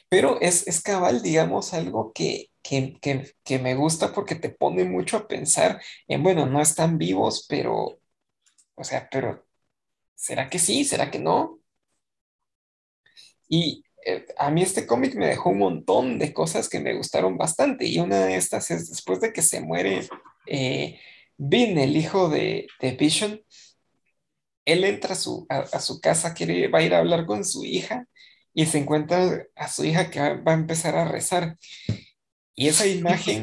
[0.09, 4.85] Pero es, es cabal, digamos, algo que, que, que, que me gusta porque te pone
[4.85, 8.01] mucho a pensar en, bueno, no están vivos, pero,
[8.75, 9.47] o sea, pero,
[10.15, 10.85] ¿será que sí?
[10.85, 11.61] ¿Será que no?
[13.49, 17.37] Y eh, a mí este cómic me dejó un montón de cosas que me gustaron
[17.37, 20.09] bastante y una de estas es después de que se muere
[20.47, 21.01] eh,
[21.37, 23.41] Vin, el hijo de, de Vision,
[24.65, 27.45] él entra a su, a, a su casa, quiere, va a ir a hablar con
[27.45, 28.07] su hija
[28.55, 31.59] y se encuentra a su hija que va a empezar a rezar.
[32.55, 33.43] Y esa imagen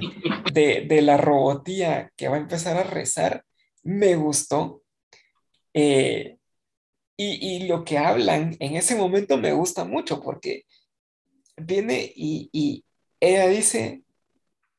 [0.53, 3.43] de, de la robotía que va a empezar a rezar
[3.83, 4.83] me gustó.
[5.73, 6.37] Eh,
[7.23, 10.65] y, lo que hablan en ese momento me gusta mucho porque
[11.57, 12.83] viene y,
[13.19, 14.03] ella dice,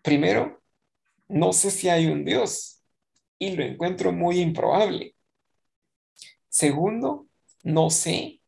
[0.02, 0.60] primero,
[1.28, 2.82] no sé si hay un Dios
[3.38, 5.14] y lo encuentro muy improbable.
[6.48, 7.28] Segundo,
[7.62, 8.40] no sé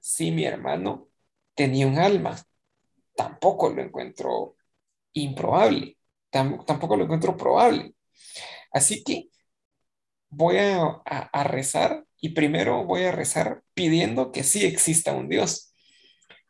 [0.00, 1.08] si mi hermano
[1.54, 2.36] tenía un alma.
[3.14, 4.56] Tampoco lo encuentro
[5.14, 5.98] improbable.
[6.30, 7.94] Tam- tampoco lo encuentro probable.
[8.72, 9.29] Así que
[10.30, 15.28] voy a, a- a rezar y primero voy a rezar pidiendo que sí exista un
[15.28, 15.74] Dios.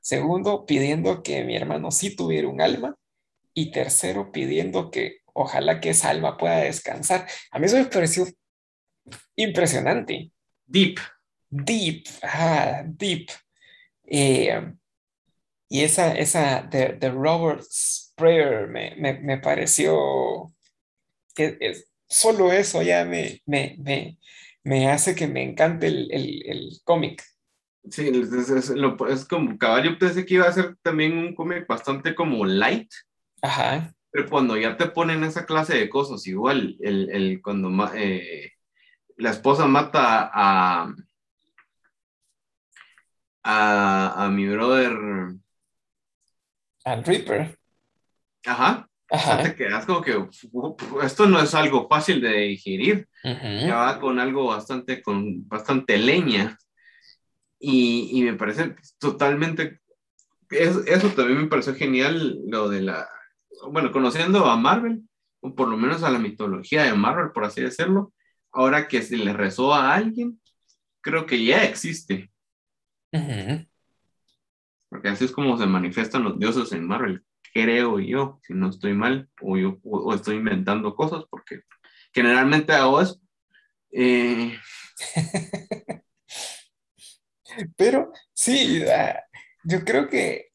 [0.00, 2.96] Segundo, pidiendo que mi hermano sí tuviera un alma.
[3.52, 7.26] Y tercero, pidiendo que ojalá que esa alma pueda descansar.
[7.50, 8.26] A mí eso me pareció
[9.36, 10.30] impresionante.
[10.66, 10.98] Deep.
[11.50, 13.28] Deep, ah, deep.
[14.06, 14.72] Eh,
[15.68, 20.52] y esa, esa de, de Robert's Prayer me, me, me pareció
[21.34, 24.18] que es, solo eso ya me, me, me,
[24.64, 27.22] me hace que me encante el, el, el cómic.
[27.90, 28.70] Sí, es, es-
[29.26, 29.98] como caballo.
[29.98, 32.90] Pensé que iba a ser también un cómic bastante como light,
[33.42, 38.52] Ajá, pero cuando ya te ponen esa clase de cosas, igual, el, el, cuando eh,
[39.18, 40.94] la esposa mata a,
[43.44, 44.92] a, a mi brother,
[46.84, 47.56] al Reaper.
[48.46, 49.42] ajá, o sea, Ajá.
[49.42, 54.18] te quedas como que "Uf, esto no es algo fácil de digerir, ya va con
[54.20, 56.56] algo bastante, con bastante leña.
[57.58, 59.80] Y, y me parece totalmente,
[60.50, 63.08] es- eso también me pareció genial, lo de la,
[63.70, 65.02] bueno, conociendo a Marvel,
[65.40, 68.12] o por lo menos a la mitología de Marvel, por así decirlo,
[68.52, 70.40] ahora que se le rezó a alguien,
[71.02, 72.30] creo que ya existe,
[73.12, 73.66] ujú.
[74.88, 78.94] porque así es como se manifiestan los dioses en Marvel, creo yo, si no estoy
[78.94, 81.60] mal, o yo o, estoy inventando cosas, porque
[82.12, 83.20] generalmente hago eso.
[83.92, 84.56] Eh,
[87.76, 89.22] Pero sí, ah,
[89.64, 90.50] yo creo que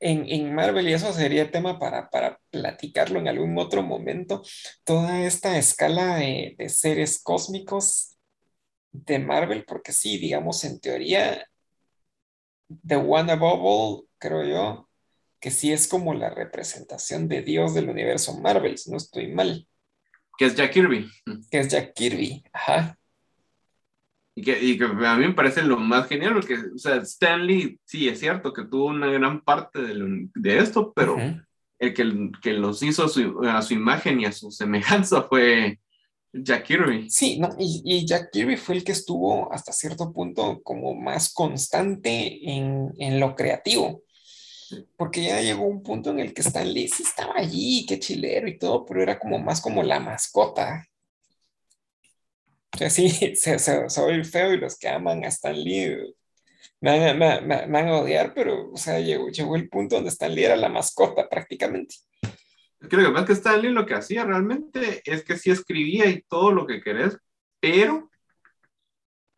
[0.00, 4.42] en, en Marvel, y eso sería tema para, para platicarlo en algún otro momento,
[4.84, 8.16] toda esta escala de, de seres cósmicos
[8.92, 11.46] de Marvel, porque sí, digamos, en teoría,
[12.86, 14.85] The One Above All, creo yo,
[15.40, 19.66] que sí es como la representación de Dios del universo Marvel, si no estoy mal,
[20.38, 21.08] que es Jack Kirby.
[21.50, 22.98] que es Jack Kirby, ajá,
[24.34, 27.80] Y que, y que a mí me parece lo más genial, porque, o sea, Stanley,
[27.84, 31.16] sí, es cierto que tuvo una gran parte de, lo- de esto, pero
[31.78, 35.78] el que, que los hizo a su, a su imagen y a su semejanza fue
[36.34, 37.08] Jack Kirby.
[37.08, 41.32] Sí, no, y, y Jack Kirby fue el que estuvo hasta cierto punto como más
[41.32, 44.02] constante en, en lo creativo,
[44.96, 48.48] porque ya llegó un punto en el que Stan Lee sí estaba allí, qué chilero
[48.48, 50.86] y todo, pero era como más como la mascota.
[52.74, 53.08] O sea, sí,
[53.88, 55.96] soy feo y los que aman a Stan Lee
[56.80, 59.96] me van, me, me- me van a odiar, pero, o sea, llegó, llegó el punto
[59.96, 61.96] donde Stan Lee era la mascota prácticamente.
[62.78, 66.52] Creo que más que Stanley lo que hacía realmente es que sí escribía y todo
[66.52, 67.16] lo que querés,
[67.60, 68.10] pero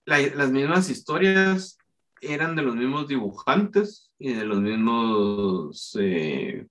[0.04, 1.77] la- las mismas historias
[2.20, 6.66] eran de los mismos dibujantes y de los mismos, eh,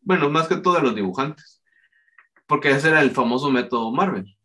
[0.00, 1.62] bueno, más que todo de los dibujantes,
[2.46, 4.36] porque ese era el famoso método Marvel.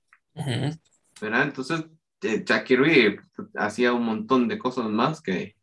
[1.20, 1.44] ¿verdad?
[1.44, 1.86] Entonces,
[2.22, 3.20] eh, Jack Kirby
[3.56, 5.56] hacía un montón de cosas más que,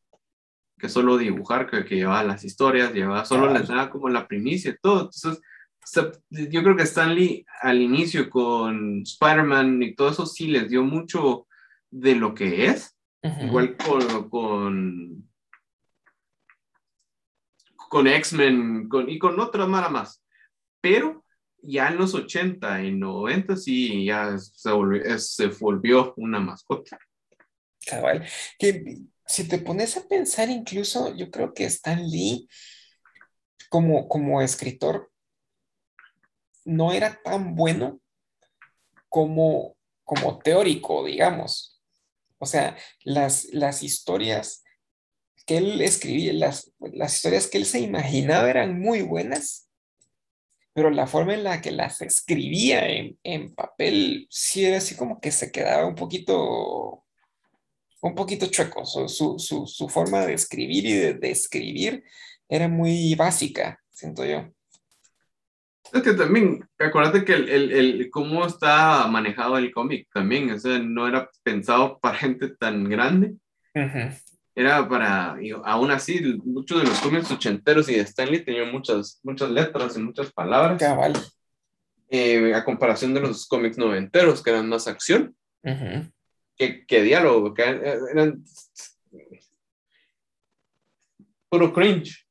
[0.78, 3.60] que solo dibujar, que, que llevaba las historias, llevaba, solo Cabal.
[3.60, 5.10] les daba como la primicia y todo.
[5.12, 5.40] Entonces,
[6.30, 10.82] yo creo que Stan Lee al inicio con Spider-Man y todo eso sí les dio
[10.82, 11.46] mucho
[11.90, 12.93] de lo que es,
[13.40, 15.30] igual con, con,
[17.88, 20.22] con X-Men con, y con otra mara más.
[20.80, 21.24] Pero
[21.62, 26.98] ya en los 80 y 90 sí, ya se volvió, se volvió una mascota.
[27.86, 28.26] Cabal.
[28.58, 32.48] Que si te pones a pensar, incluso yo creo que Stan Lee,
[33.70, 35.10] como, como escritor,
[36.64, 38.00] no era tan bueno
[39.08, 41.73] como, como teórico, digamos.
[42.44, 44.62] O sea, las, las historias
[45.46, 49.70] que él escribía, las, las historias que él se imaginaba eran muy buenas,
[50.74, 55.20] pero la forma en la que las escribía en, en papel sí era así como
[55.20, 57.04] que se quedaba un poquito,
[58.02, 58.84] un poquito chueco.
[58.84, 62.04] Su, su, su, forma de escribir y de describir
[62.46, 64.53] era muy básica, siento yo.
[65.92, 70.58] Es que también, acuérdate que el, el, el, cómo está manejado el cómic también, o
[70.58, 73.34] sea, no era pensado para gente tan grande.
[74.56, 79.50] Era para, aún así, muchos de los cómics ochenteros y de Stanley tenían muchas, muchas
[79.50, 80.78] letras y muchas palabras.
[80.78, 81.12] Cabal.
[82.08, 85.34] Eh, a comparación de los cómics noventeros, que eran más acción
[86.56, 88.44] que, que, diálogo, que eran
[91.48, 92.26] puro cringe.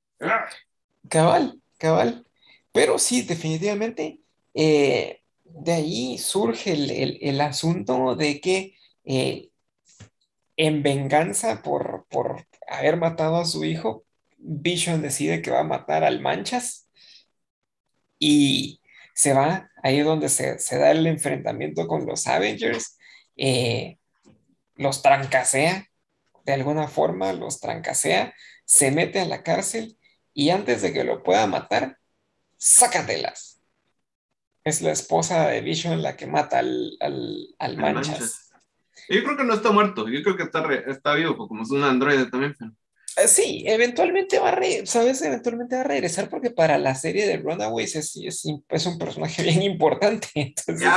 [1.09, 2.25] Cabal, cabal.
[2.73, 4.21] Pero sí, definitivamente,
[4.53, 9.51] eh, de ahí surge el, el, asunto de que eh,
[10.57, 14.05] en venganza por, por haber matado a su hijo,
[14.37, 16.89] Vision decide que va a matar al Manchas
[18.19, 18.81] y
[19.13, 19.69] se va.
[19.83, 22.97] Ahí donde se, se da el enfrentamiento con los Avengers,
[23.37, 23.99] eh,
[24.75, 25.87] los trancasea,
[26.45, 28.33] de alguna forma los trancasea,
[28.65, 29.97] se mete a la cárcel
[30.33, 31.99] y antes de que lo pueda matar,
[32.63, 33.61] sácatelas.
[34.63, 36.97] Es la esposa de Vision la que mata al,
[37.59, 38.51] al, Manchas.
[39.09, 41.83] Yo creo que no está muerto, yo creo que está, está vivo, como es un
[41.83, 42.55] androide también.
[43.17, 45.21] Eh, sí, eventualmente va a ¿sabes?
[45.21, 49.43] Eventualmente va a regresar porque para la serie de Runaways es, es, es un personaje
[49.43, 50.29] bien importante.
[50.33, 50.87] Entonces,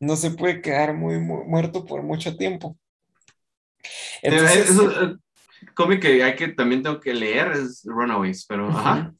[0.00, 2.78] no se puede quedar muy, muerto por mucho tiempo.
[4.22, 5.16] Entonces, Eso, eh,
[5.74, 9.14] cómic que hay que también tengo que leer es Runaways, pero ajá.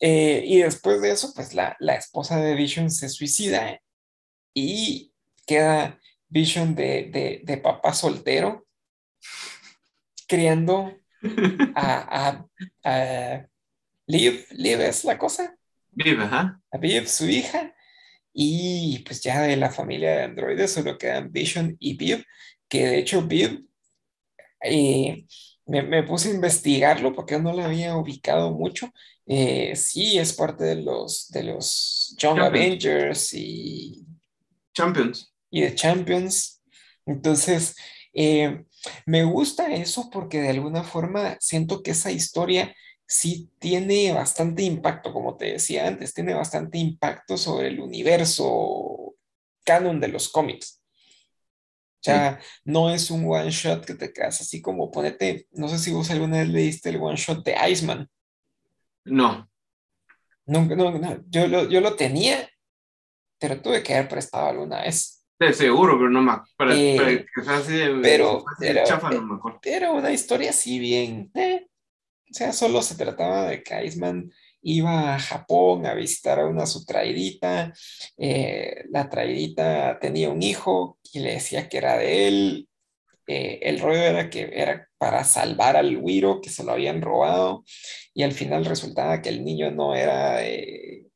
[0.00, 3.80] Eh, y después de eso, pues la, esposa de Vision se suicida
[4.54, 5.12] y
[5.46, 8.66] queda Vision de, papá soltero,
[10.26, 10.92] criando
[11.74, 12.46] a,
[12.84, 13.46] a,
[14.06, 15.56] Liv, Liv es la cosa.
[15.90, 16.60] Viv, ajá.
[16.70, 17.74] A Viv, su hija.
[18.32, 22.24] Y pues ya de la familia de androides solo quedan Vision y Viv,
[22.68, 23.66] que de hecho Viv
[24.62, 25.26] eh,
[25.66, 28.90] me, me, puse a investigarlo porque no la había ubicado mucho
[29.26, 34.06] eh, sí es parte de los, de los Young Avengers y
[34.72, 35.34] Champions.
[35.50, 36.62] Y de Champions.
[37.04, 37.74] Entonces,
[38.12, 38.64] eh,
[39.04, 42.74] me gusta eso porque de alguna forma siento que esa historia
[43.06, 49.16] sí tiene bastante impacto, como te decía antes, tiene bastante impacto sobre el universo
[49.64, 50.75] canon de los cómics.
[52.06, 55.76] O sea, no es un one shot que te quedas así como ponete, no sé
[55.76, 58.08] si vos alguna vez leíste el one shot de Iceman.
[59.04, 59.50] No.
[60.46, 61.24] Nunca, no, no.
[61.28, 62.48] Yo, lo, yo lo tenía,
[63.40, 65.26] pero tuve que haber prestado alguna vez.
[65.36, 66.74] De seguro, pero no me acuerdo.
[66.74, 67.26] Eh,
[68.00, 68.84] pero, era,
[69.64, 71.28] era, una historia así bien.
[71.34, 71.66] Eh.
[72.30, 74.30] O sea, solo se trataba de que Iceman
[74.66, 77.72] iba a Japón a visitar a una su traidita.
[78.18, 82.68] Eh, la traidita tenía un hijo y le decía que era de él.
[83.28, 87.64] Eh, el rollo era que era para salvar al Wiro que se lo habían robado
[88.12, 91.06] y al final resultaba que el niño no era de,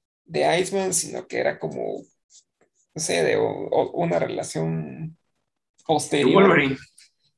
[0.61, 2.03] Iceman, sino que era como,
[2.95, 5.19] no sé, de una relación
[5.85, 6.79] posterior.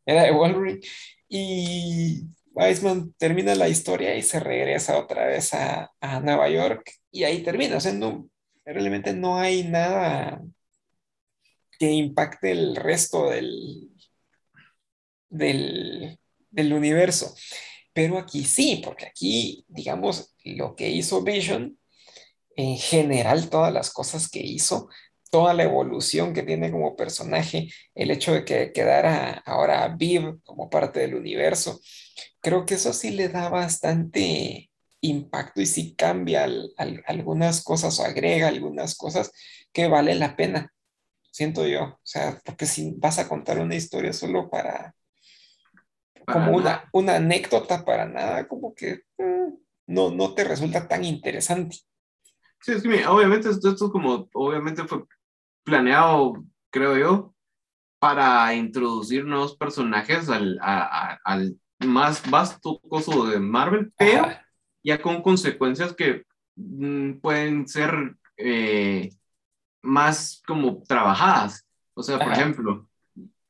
[0.05, 0.81] Era de Wolverine.
[1.27, 2.27] Y
[2.57, 7.43] Iceman termina la historia y se regresa otra vez a, a Nueva York y ahí
[7.43, 7.77] termina.
[7.77, 7.93] O sea,
[8.65, 10.43] realmente no hay nada
[11.79, 13.91] que impacte el resto del,
[15.29, 16.19] del,
[16.51, 17.35] del universo.
[17.93, 21.79] Pero aquí sí, porque aquí, digamos, lo que hizo Vision,
[22.57, 24.89] en general, todas las cosas que hizo,
[25.33, 30.69] toda la evolución que tiene como personaje, el hecho de que quedara ahora Viv como
[30.69, 31.81] parte del universo,
[32.43, 34.71] creo que eso sí le da bastante
[35.01, 36.47] impacto y sí cambia
[37.07, 39.33] algunas cosas o agrega algunas cosas
[39.73, 40.71] que vale la pena,
[41.31, 41.83] siento yo.
[41.85, 44.95] O sea, porque si vas a contar una historia solo para,
[46.27, 49.55] como una, una, anécdota para nada, como que mm,
[49.87, 51.79] no, no te resulta tan interesante.
[52.61, 55.05] Sí, es que obviamente esto, esto como, obviamente fue
[55.65, 57.35] planeado, creo yo,
[57.99, 61.57] para introducir nuevos personajes al, al
[61.87, 64.29] más vasto coso de Marvel, pero
[64.83, 66.25] ya con consecuencias que
[66.57, 69.11] mm, pueden ser eh,
[69.83, 71.67] más como trabajadas.
[71.95, 72.89] O sea, por ejemplo,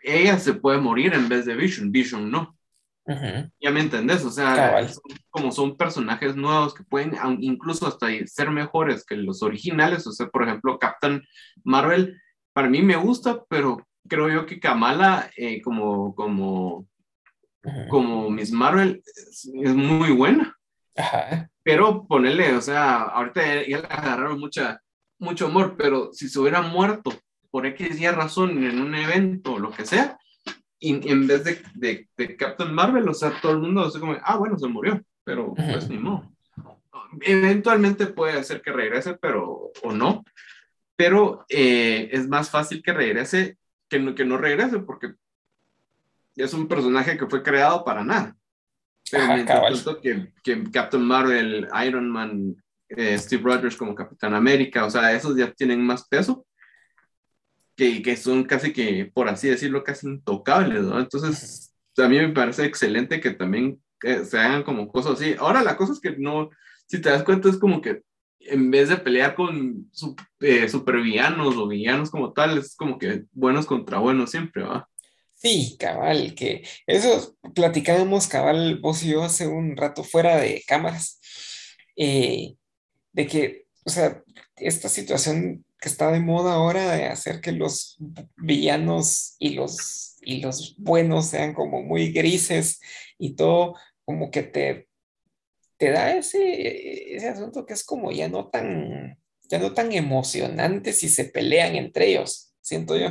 [0.03, 2.57] ella se puede morir en vez de Vision, Vision no.
[3.05, 4.87] Ya me entendés, o sea,
[5.31, 10.29] como son personajes nuevos que pueden incluso hasta ser mejores que los originales, o sea,
[10.29, 11.23] por ejemplo, Captain
[11.65, 12.21] Marvel,
[12.53, 16.87] para mí me gusta, pero creo yo que Kamala eh, como, como,
[17.89, 20.57] como Miss Marvel es, muy buena.
[21.65, 24.81] Pero ponerle, o sea, ahorita ya le agarraron mucha,
[25.19, 27.13] mucho amor, pero si se hubiera muerto
[27.51, 30.19] por X y razón en un evento o lo que sea,
[30.85, 34.17] y en vez de, de, de, Captain Marvel, o sea, todo el mundo así como,
[34.21, 36.29] ah, bueno, se murió, pero pues ni modo.
[37.21, 40.25] Eventualmente puede ser que regrese, pero o no.
[40.97, 43.59] Pero eh, es más fácil que regrese
[43.89, 45.15] que no, que no regrese, porque
[46.35, 48.35] es un personaje que fue creado para nada.
[49.09, 49.71] Pero Ajá,
[50.03, 52.57] que, que, Captain Marvel, Iron Man,
[52.89, 56.45] eh, Steve Rogers como Capitán América, o sea, esos ya tienen más peso
[57.83, 61.01] que, que, son casi que, por así decirlo, casi intocables, ¿no?
[61.01, 65.35] Entonces, a mí me parece excelente que también eh, se hagan como cosas así.
[65.39, 66.51] Ahora, la cosa es que no,
[66.87, 68.03] si te das cuenta, es como que
[68.41, 69.91] en vez de pelear con
[70.41, 74.89] eh, supervillanos o villanos como tal, es como que buenos contra buenos siempre, ¿va?
[75.35, 81.21] Sí, cabal, que eso platicábamos, cabal, vos y yo hace un rato fuera de cámaras,
[81.97, 82.55] eh,
[83.13, 84.23] de que, o sea,
[84.57, 87.99] esta situación que está de moda ahora de hacer que los
[88.37, 92.81] villanos y los, y los buenos sean como muy grises
[93.19, 93.75] y todo,
[94.05, 94.87] como que te,
[95.79, 99.19] te da ese, ese asunto que es como ya no tan,
[99.49, 103.09] ya no tan emocionante si se pelean entre ellos, siento yo.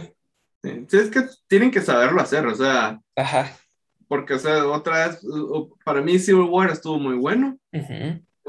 [0.64, 3.02] Sí, es que tienen que saberlo hacer, o sea.
[3.18, 3.52] Ajá.
[4.08, 5.20] Porque, o sea, otra vez,
[5.84, 7.58] para mí Civil War estuvo muy bueno.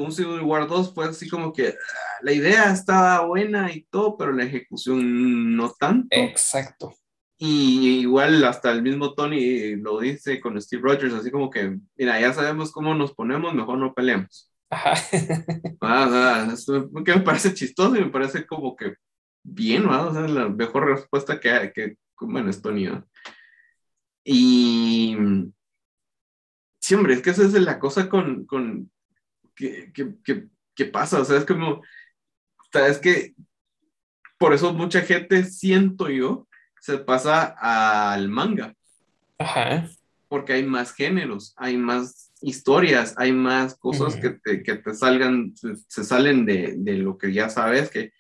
[0.03, 1.75] Un Civil War 2 fue así como que
[2.23, 6.09] la idea estaba buena y todo, pero la ejecución no tanto.
[6.11, 6.95] Exacto.
[7.39, 12.21] Y igual hasta el mismo Tony lo dice con Steve Rogers, así como que, mira,
[12.21, 14.53] ya sabemos cómo nos ponemos, mejor no peleemos.
[14.71, 14.95] Ajá.
[15.81, 16.55] Ah,
[17.05, 18.95] que me parece chistoso y me parece como que
[19.43, 20.09] bien, ¿no?
[20.09, 22.89] O sea, la mejor respuesta que, que bueno, es Tony,
[24.25, 25.17] Y
[26.81, 28.91] sí, hombre, es que esa es la cosa con, con
[29.63, 31.83] que, que, que, que pasa, o sea, es como
[32.81, 33.35] es que
[34.39, 36.49] por eso mucha gente, siento yo,
[36.81, 38.75] se pasa al manga.
[39.39, 39.89] Ajá.
[40.29, 45.55] Porque hay más géneros, hay más historias, hay más cosas que, te, que, te, salgan,
[45.57, 48.13] se, salen de, de, lo que ya sabes que,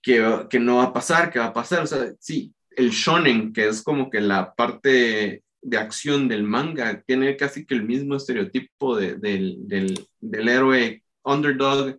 [0.00, 1.82] que, que, no va a pasar, que va a pasar.
[1.82, 7.02] O sea, sí, el shonen, que es como que la parte de acción del manga,
[7.06, 11.98] tiene casi que el mismo estereotipo de, del, del, del héroe underdog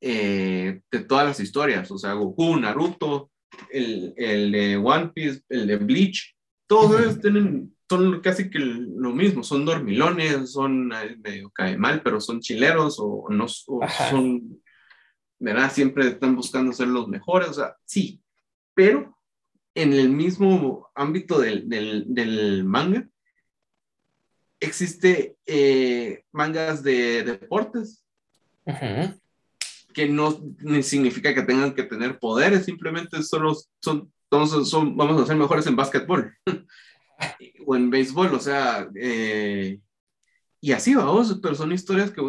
[0.00, 3.30] eh, de todas las historias, o sea, Goku, Naruto,
[3.70, 6.34] el, el, de One Piece, el de Bleach,
[6.66, 12.00] todos ellos tienen, son casi que lo mismo, son dormilones, son eh, medio cae mal,
[12.02, 14.62] pero son chileros o, no son,
[15.38, 15.70] ¿verdad?
[15.72, 18.22] Siempre están buscando ser los mejores, o sea, sí,
[18.72, 19.19] pero
[19.82, 23.08] en el mismo ámbito del, del, del manga,
[24.60, 28.04] existe eh, mangas de deportes,
[29.94, 30.38] que no
[30.82, 35.76] significa que tengan que tener poderes, simplemente solo son, son, vamos a ser mejores en
[35.76, 36.32] básquetbol
[37.66, 39.80] o en béisbol, o sea, eh,
[40.60, 42.22] y así vamos, pero son historias que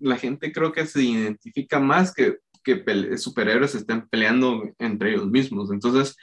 [0.00, 5.70] la gente creo que se identifica más que, que superhéroes estén peleando entre ellos mismos.
[5.70, 6.16] Entonces,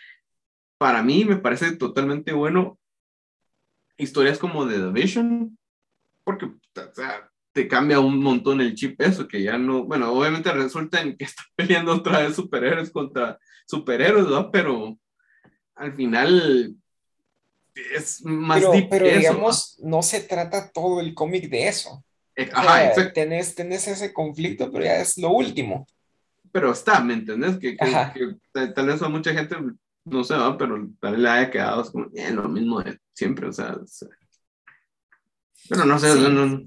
[0.84, 2.78] para mí me parece totalmente bueno
[3.96, 5.58] historias como The Division,
[6.26, 10.52] porque o sea, te cambia un montón el chip eso, que ya no, bueno, obviamente
[10.52, 14.52] resulta en que está peleando otra vez superhéroes contra superhéroes, ¿no?
[14.52, 15.00] Pero
[15.76, 16.76] al final
[17.74, 20.04] es más Pero, pero digamos, ¿no?
[20.04, 22.04] se trata todo el cómic de eso.
[22.36, 25.88] Eh, ajá, tenés, tenés, ese conflicto, pero ya es lo último.
[26.52, 27.58] Pero está, ¿me entendés?
[27.58, 27.78] Que,
[28.76, 29.56] tal vez a mucha gente,
[30.06, 30.58] no sé, ¿no?
[30.58, 33.78] pero tal vez le haya quedado como, eh, lo mismo de siempre, o sea,
[35.70, 36.62] pero no sé, no,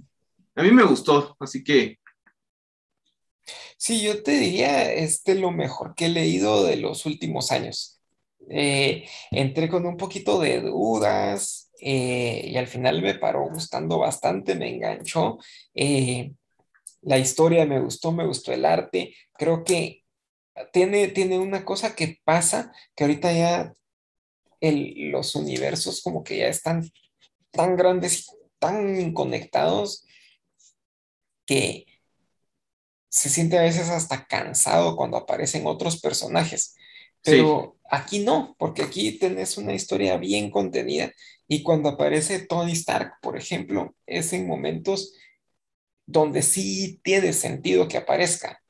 [0.54, 1.98] a mí me gustó, así que...
[3.76, 8.00] Sí, yo te diría, este lo mejor que he leído de los últimos años.
[8.48, 14.54] Eh, entré con un poquito de dudas eh, y al final me paró gustando bastante,
[14.54, 15.38] me enganchó.
[15.74, 16.32] Eh,
[17.02, 19.14] la historia me gustó, me gustó el arte.
[19.34, 20.04] Creo que
[20.72, 23.74] tiene, tiene una cosa que pasa, que ahorita ya
[24.60, 26.90] los universos como que ya están
[27.50, 30.04] tan grandes y tan conectados
[31.44, 31.86] que
[33.08, 36.74] se siente a veces hasta cansado cuando aparecen otros personajes.
[37.22, 41.12] Sí, Pero aquí no, porque aquí tenés una historia bien contenida
[41.48, 45.14] y cuando aparece Tony Stark, por ejemplo, es en momentos
[46.06, 48.62] donde sí tiene sentido que aparezca.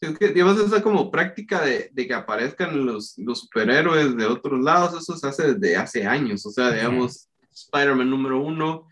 [0.00, 4.60] Es que digamos esa como práctica de, de que aparezcan los, los superhéroes de otros
[4.60, 8.88] lados, eso se hace desde hace años, o sea, digamos, Spider-Man número uno,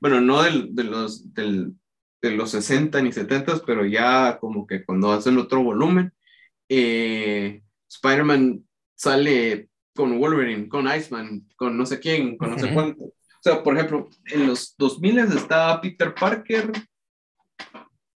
[0.00, 1.74] bueno, no del, de, los, del,
[2.20, 6.12] de los 60 ni 70, pero ya como que cuando hacen otro volumen,
[6.68, 12.74] eh, Spider-Man sale con Wolverine, con Iceman, con no sé quién, con no sé ujú,
[12.74, 13.04] cuánto.
[13.04, 16.72] O sea, por ejemplo, en los 2000 estaba Peter Parker,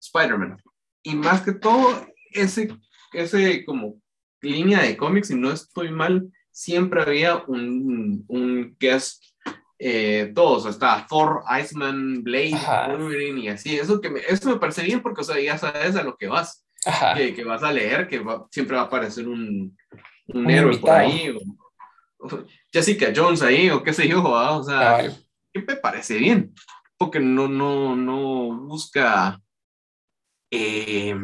[0.00, 0.62] Spider-Man.
[1.02, 2.68] Y más que todo, ese,
[3.12, 4.00] ese como
[4.40, 9.22] línea de cómics, si no estoy mal, siempre había un, un guest,
[9.78, 13.76] eh, todos, estaba Thor, Iceman, Blade, Ajá, Wolverine y así.
[13.76, 16.28] Eso, que me, eso me parece bien porque, o sea, ya sabes a lo que
[16.28, 16.64] vas,
[17.14, 19.76] que, que vas a leer, que va, siempre va a aparecer un,
[20.28, 24.22] un un héroe por invitado, ahí, o, o Jessica Jones ahí, o qué sé yo,
[24.22, 24.56] ¿va?
[24.56, 25.14] o sea,
[25.52, 26.54] que me parece bien,
[26.96, 29.40] porque no, no, no busca
[30.50, 31.14] eh,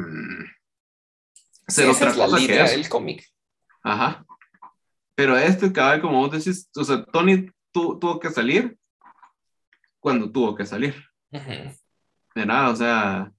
[1.69, 3.25] ser esa es otra la cosa línea del cómic.
[3.83, 4.25] Ajá.
[5.15, 8.77] Pero este cabal, como vos decís, o sea, Tony tu, tuvo que salir
[10.01, 10.95] cuando tuvo que salir.
[11.31, 11.75] Ujú,
[12.35, 13.33] De nada, o sea.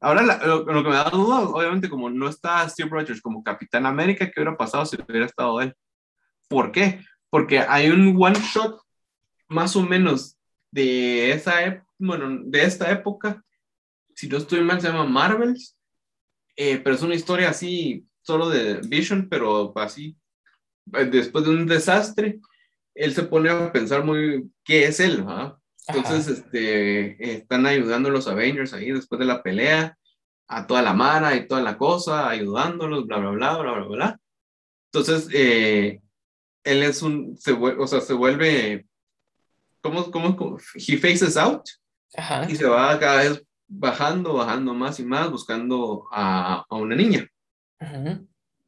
[0.00, 3.42] Ahora la- lo, lo que me da duda, obviamente, como no está Steve Rogers como
[3.42, 5.74] Capitán América, ¿qué hubiera pasado si hubiera estado él?
[6.48, 7.00] ¿Por qué?
[7.30, 8.78] Porque hay un one shot
[9.48, 10.36] más o menos
[10.70, 13.42] de esa, bueno, de esta época,
[14.14, 15.73] si no estoy mal, se llama Marvels,
[16.56, 20.16] eh, pero es una historia así, solo de Vision, pero así,
[20.92, 22.40] eh, después de un desastre,
[22.94, 25.54] él se pone a pensar muy qué es él, ¿verdad?
[25.88, 29.98] Entonces, Ajá, este, están ayudando los Avengers ahí después de la pelea,
[30.46, 34.20] a toda la mara y toda la cosa, ayudándolos, bla, bla, bla, bla, bla, bla.
[34.92, 36.00] Entonces, eh,
[36.62, 38.86] él es un, se vuelve, o sea, se vuelve,
[39.80, 40.58] ¿cómo, cómo, cómo?
[40.74, 41.68] He faces out
[42.16, 43.44] y ajá, se va cada vez
[43.76, 47.28] bajando, bajando más y más, buscando a, a una niña,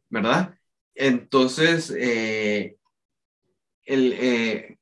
[0.08, 0.54] ¿verdad?
[0.94, 2.76] Entonces, eh,
[3.84, 4.78] él eh,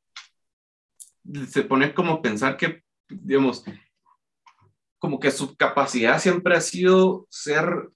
[1.49, 3.65] se pone como a pensar que, digamos,
[4.99, 7.91] como que su capacidad siempre ha sido ser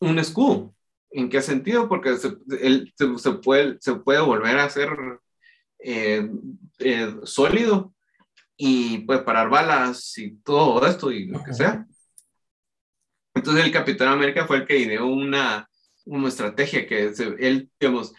[0.00, 0.74] un escudo.
[1.10, 1.88] ¿En qué sentido?
[1.88, 4.90] Porque se, él se, se puede, se puede volver a ser
[5.78, 6.28] eh,
[6.80, 7.94] eh, sólido
[8.60, 11.86] y puede parar balas y todo esto y lo que sea.
[13.32, 15.70] Entonces el Capitán América fue el que ideó una,
[16.04, 18.12] una estrategia que se, él, digamos,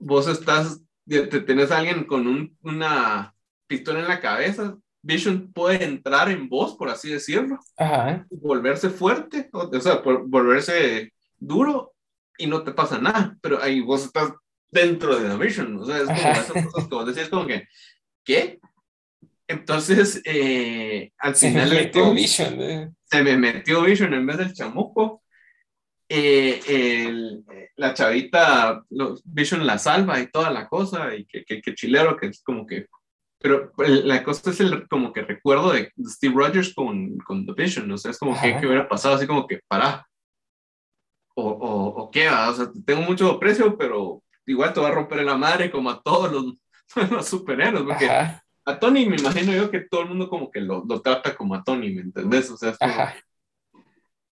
[0.00, 3.34] vos estás, te tenés a alguien con un, una
[3.68, 9.48] pistola en la cabeza, Vision puede entrar en vos, por así decirlo, ajá, volverse fuerte,
[9.52, 11.92] o, o sea, por, volverse duro
[12.36, 14.32] y no te pasa nada, pero ahí vos estás
[14.70, 16.32] dentro de la Vision, o sea, es como ajá.
[16.32, 17.68] esas cosas que vos decís como que,
[18.24, 18.58] ¿qué?
[19.48, 22.60] Entonces, eh, al Se me final metió Vision.
[22.60, 22.90] eh.
[23.04, 25.22] se me metió Vision en vez del chamuco.
[26.08, 27.44] Eh, el,
[27.76, 28.82] la chavita,
[29.24, 32.66] Vision la salva y toda la cosa, y que, que, que chilero, que es como
[32.66, 32.86] que.
[33.38, 37.90] Pero la cosa es el como que recuerdo de Steve Rogers con, con The Vision,
[37.90, 40.06] o sea, es como que, que hubiera pasado así como que para,
[41.34, 42.50] o, o, o qué, ¿va?
[42.50, 46.02] o sea, tengo mucho aprecio, pero igual te va a romper la madre como a
[46.02, 46.54] todos los,
[47.10, 50.60] los superhéroes, porque ajá, a Tony me imagino yo que todo el mundo como que
[50.60, 52.50] lo, lo trata como a Tony, ¿me entendés?
[52.50, 53.14] O sea, es como ajá.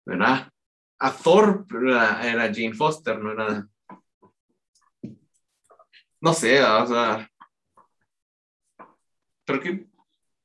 [0.05, 0.49] ¿verdad?
[0.99, 3.67] A Thor era, era Jane Foster, no era,
[6.21, 7.29] no sé, o sea,
[9.45, 9.87] creo que,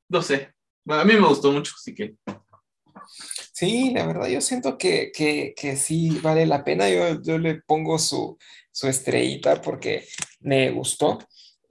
[0.09, 0.53] no sé,
[0.83, 2.15] bueno, a mí me gustó mucho, así que,
[3.53, 6.89] Sí, la verdad yo siento que, que, que sí vale la pena.
[6.89, 8.37] Yo, yo le pongo su,
[8.71, 10.07] su estrellita porque
[10.39, 11.19] me gustó.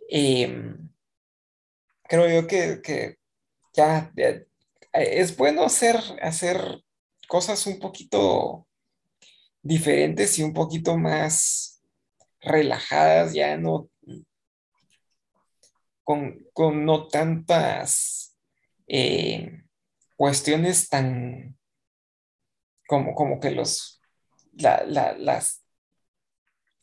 [0.08, 0.88] Em,
[2.10, 3.16] creo yo que, que
[3.74, 4.46] ya eh,
[4.92, 6.82] es bueno hacer, hacer
[7.28, 8.66] cosas un poquito
[9.62, 11.82] diferentes y un poquito más
[12.42, 13.90] relajadas, ya no
[16.04, 18.36] con, con no tantas
[18.88, 19.62] eh,
[20.16, 21.56] cuestiones tan
[22.86, 24.00] como, como que los,
[24.54, 25.64] la- la- las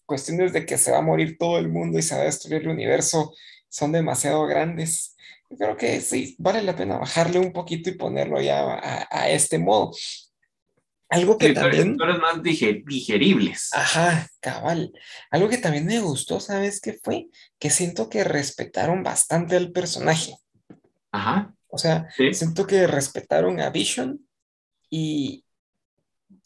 [0.05, 2.61] cuestiones de que se va a morir todo el mundo y se va a destruir
[2.61, 3.34] el universo
[3.69, 5.16] son demasiado grandes.
[5.55, 9.57] Creo que sí, vale la pena bajarle un poquito y ponerlo ya a, a este
[9.59, 9.91] modo.
[11.09, 13.69] Algo que sí, también, más diger, digeribles.
[13.73, 14.91] ajá, cabal,
[15.31, 17.27] algo que también me gustó, ¿sabes qué fue?
[17.59, 20.35] Que siento que respetaron bastante al personaje.
[21.11, 24.27] Ajá, O sea, sí, siento que respetaron a Vision
[24.89, 25.45] y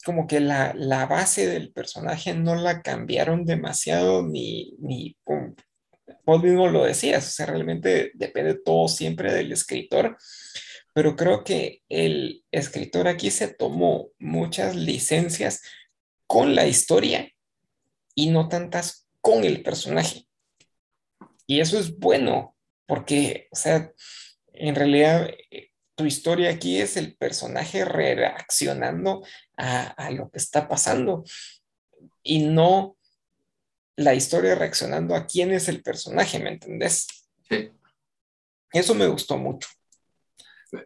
[0.04, 5.16] como que la, la base del personaje no la cambiaron demasiado ni, ni
[6.24, 10.16] vos mismo lo decías, o sea, realmente depende todo siempre del escritor,
[10.92, 15.62] pero creo que el escritor aquí se tomó muchas licencias
[16.26, 17.30] con la historia
[18.14, 20.26] y no tantas con el personaje.
[21.46, 22.56] Y eso es bueno,
[22.86, 23.92] porque, o sea,
[24.52, 29.22] en realidad eh, tu historia aquí es el personaje reaccionando
[29.56, 31.24] a, lo que está pasando
[32.22, 32.96] y no
[33.96, 37.06] la historia reaccionando a quién es el personaje, ¿me entendés?
[37.48, 37.70] Sí.
[38.72, 39.68] Eso me gustó mucho.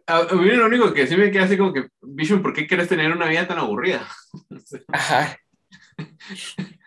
[0.05, 2.89] A, mí lo único que sí me queda así como que, Vision, ¿por qué quieres
[2.89, 4.05] tener una vida tan aburrida?
[4.89, 5.37] Ajá.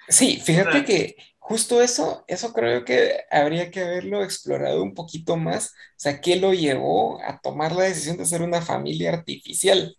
[0.09, 5.68] Sí, fíjate que justo eso, eso creo que habría que haberlo explorado un poquito más.
[5.71, 9.97] O sea, ¿qué lo llevó a tomar la decisión de ser una familia artificial?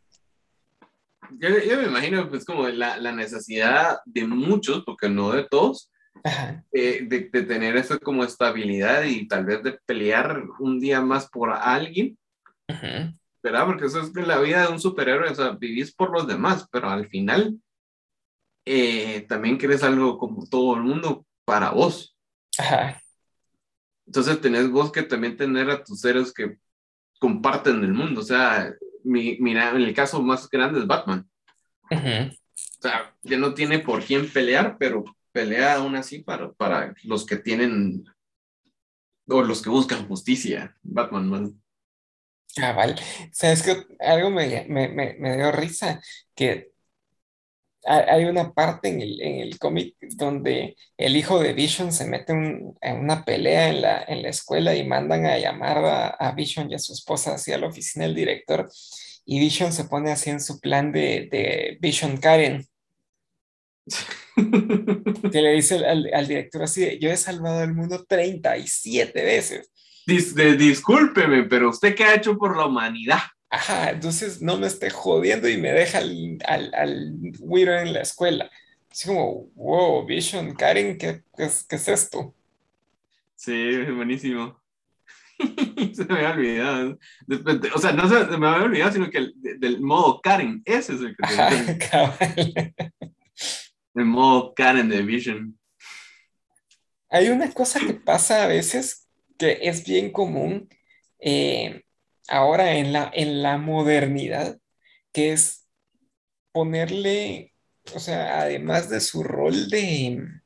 [1.40, 5.92] Yo, me imagino, pues, como la, la, necesidad de muchos, porque no de todos,
[6.72, 11.30] eh, de, de, tener eso como estabilidad y tal vez de pelear un día más
[11.30, 12.18] por alguien.
[13.44, 13.66] ¿Verdad?
[13.66, 16.90] Porque eso es la vida de un superhéroe, o sea, vivís por los demás, pero
[16.90, 17.60] al final
[18.66, 22.16] eh, también querés algo como todo el mundo para vos.
[22.58, 23.02] Ajá.
[24.06, 26.58] Entonces tenés vos que también tener a tus seres que
[27.20, 28.22] comparten el mundo.
[28.22, 31.30] O sea, mira, en el caso más grande es Batman.
[31.90, 37.26] O sea, ya no tiene por quién pelear, pero pelea aún así para, para los
[37.26, 38.06] que tienen
[39.28, 40.76] o los que buscan justicia.
[40.82, 41.50] Batman más.
[42.58, 42.96] Ah, vale.
[43.32, 46.02] Sabes que algo me, me, me dio risa,
[46.36, 46.72] que
[47.84, 52.34] hay una parte en el, en el cómic donde el hijo de Vision se mete
[52.34, 56.76] en una pelea en la, en la escuela y mandan a llamar a, Vision y
[56.76, 58.70] a su esposa hacia la oficina del director
[59.26, 62.68] y Vision se pone así en su plan de, de Vision Karen.
[64.36, 69.72] Que le dice al, director así, yo he salvado al mundo 37 veces.
[70.06, 73.22] discúlpeme, pero usted qué ha hecho por la humanidad.
[73.50, 78.50] Ajá, entonces no me esté jodiendo y me deja al, al, al en la escuela.
[78.90, 82.34] Así como, wow, Vision, Karen, ¿qué, es, qué es esto?
[83.36, 84.62] Sí, buenísimo.
[85.94, 87.00] se me había olvidado.
[87.74, 91.02] O sea, no se, me había olvidado, sino que el, del modo Karen, ese es
[91.02, 91.50] el que Ajá,
[93.96, 95.60] El modo Karen de Vision.
[97.10, 100.70] Hay una cosa que pasa a veces que es bien común.
[101.20, 101.84] Eh,
[102.28, 104.58] ahora en la, en la modernidad,
[105.12, 105.68] que es
[106.52, 107.54] ponerle,
[107.94, 110.42] o sea, además de su rol de,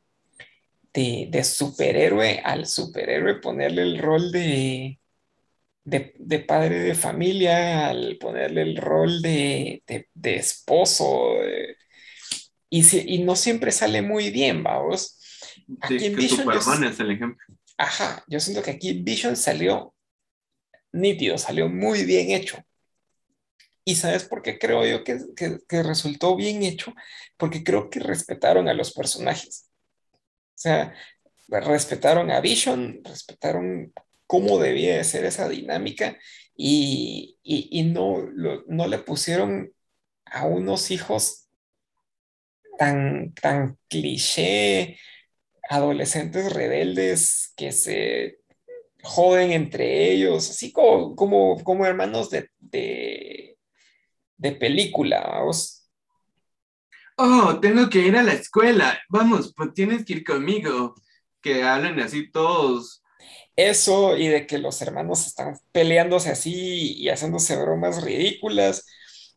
[0.93, 4.99] de, superhéroe al superhéroe, ponerle el rol de,
[5.83, 9.83] de, padre de familia, al ponerle el rol de,
[10.23, 11.35] esposo.
[12.70, 15.20] Y, y, no siempre sale muy bien, vamos.
[15.82, 16.51] Aquí en Vision.
[16.84, 17.43] es el ejemplo.
[17.78, 19.93] Ajá, yo siento que aquí Vision salió
[20.91, 22.57] nítido, salió muy bien hecho.
[23.84, 26.93] ¿Y sabes por qué creo yo que, que, resultó bien hecho?
[27.38, 29.70] Porque creo que respetaron a los personajes.
[30.11, 30.95] O sea,
[31.47, 33.93] respetaron a Vision, respetaron
[34.26, 36.18] cómo debía de ser esa dinámica
[36.57, 38.28] y, y, no,
[38.68, 39.72] no le pusieron
[40.26, 41.44] a unos hijos
[42.78, 44.97] tan, tan cliché,
[45.69, 48.39] adolescentes rebeldes que se
[49.03, 53.57] joden entre ellos, así como, como, como hermanos de, de,
[54.38, 55.84] de película, vamos.
[57.17, 58.99] Oh, tengo que ir a la escuela.
[59.09, 60.95] Vamos, pues tienes que ir conmigo.
[61.41, 63.03] Que hablen así todos.
[63.55, 68.86] Eso y de que los hermanos están peleándose así y haciéndose bromas ridículas.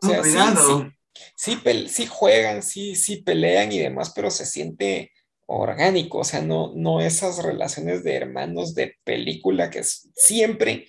[0.02, 0.97] O sea, sí, sí,
[1.36, 5.12] sí, juegan, sí, sí pelean y demás, pero se siente
[5.46, 10.86] orgánico, o sea, no, no esas relaciones de hermanos de película que siempre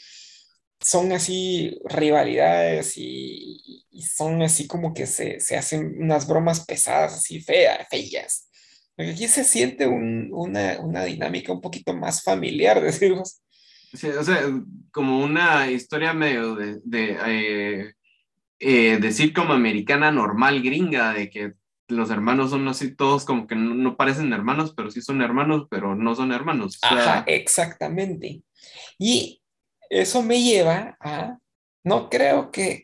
[0.82, 7.86] son así rivalidades y, son así como que se, hacen unas bromas pesadas, así feas,
[7.90, 8.50] feas.
[8.98, 13.42] aquí se siente una, dinámica un poquito más familiar, decimos.
[13.94, 14.42] Sí, o sea,
[14.92, 17.94] como una historia medio de, de, eh,
[18.60, 21.54] eh, decir como americana normal gringa, de que
[21.88, 25.96] los hermanos son así todos como que no, parecen hermanos, pero sí son hermanos, pero
[25.96, 26.78] no son hermanos.
[26.82, 28.44] Ajá, exactamente.
[28.98, 29.42] Y
[29.90, 31.38] eso me lleva a,
[31.84, 32.82] no creo que,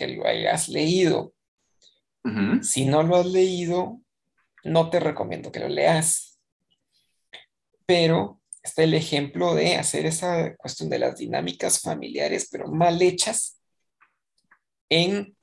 [0.00, 1.32] lo hayas leído.
[2.62, 4.00] Si no lo has leído,
[4.64, 6.40] no te recomiendo que lo leas.
[7.86, 13.60] Pero está el ejemplo de hacer esa cuestión de las dinámicas familiares, pero mal hechas
[14.88, 15.36] en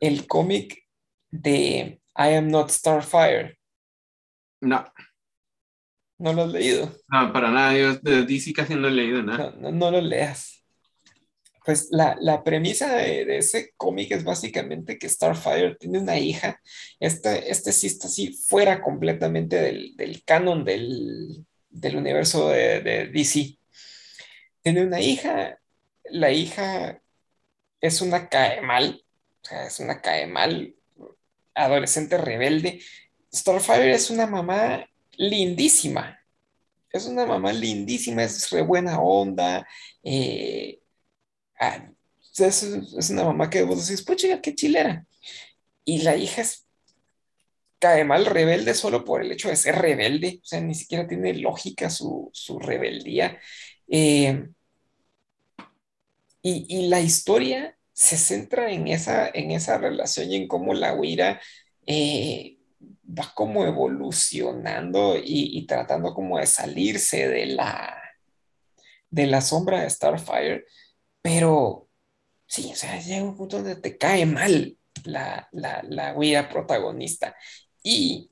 [0.00, 0.86] el cómic
[1.30, 3.58] de I Am Not Starfire.
[4.60, 4.84] No.
[6.18, 6.94] ¿No lo has leído?
[7.08, 7.76] No, para nada.
[7.76, 9.54] Yo de DC casi no he leído nada.
[9.56, 10.64] No, no, lo leas.
[11.64, 16.60] Pues la, la premisa de, ese cómic es básicamente que Starfire tiene una hija.
[16.98, 23.06] Este, este sí está así fuera completamente del, del canon del, del universo de, de,
[23.06, 23.58] DC.
[24.62, 25.58] Tiene una hija.
[26.04, 27.00] La hija
[27.80, 29.04] es una cae mal.
[29.42, 30.74] O sea, es una cae mal
[31.54, 32.82] adolescente rebelde.
[33.32, 36.18] Starfire es una mamá lindísima.
[36.92, 39.66] Es una mamá lindísima, es re buena onda.
[40.02, 40.80] Eh,
[41.60, 41.88] ah,
[42.36, 45.06] es, una mamá que vos decís, pues qué chilera.
[45.84, 46.66] Y la hija es
[47.80, 50.40] cae mal rebelde solo por el hecho de ser rebelde.
[50.42, 53.38] O sea, ni siquiera tiene lógica su, rebeldía.
[53.88, 54.48] Eh,
[56.42, 61.40] y, la historia se centra en esa, en esa relación y en cómo la huira
[61.86, 62.58] eh,
[63.06, 68.00] va como evolucionando y, tratando como de salirse de la,
[69.10, 70.64] de la sombra de Starfire,
[71.20, 71.88] pero
[72.46, 77.36] sí, o sea, llega un punto donde te cae mal la, la, la protagonista
[77.82, 78.30] y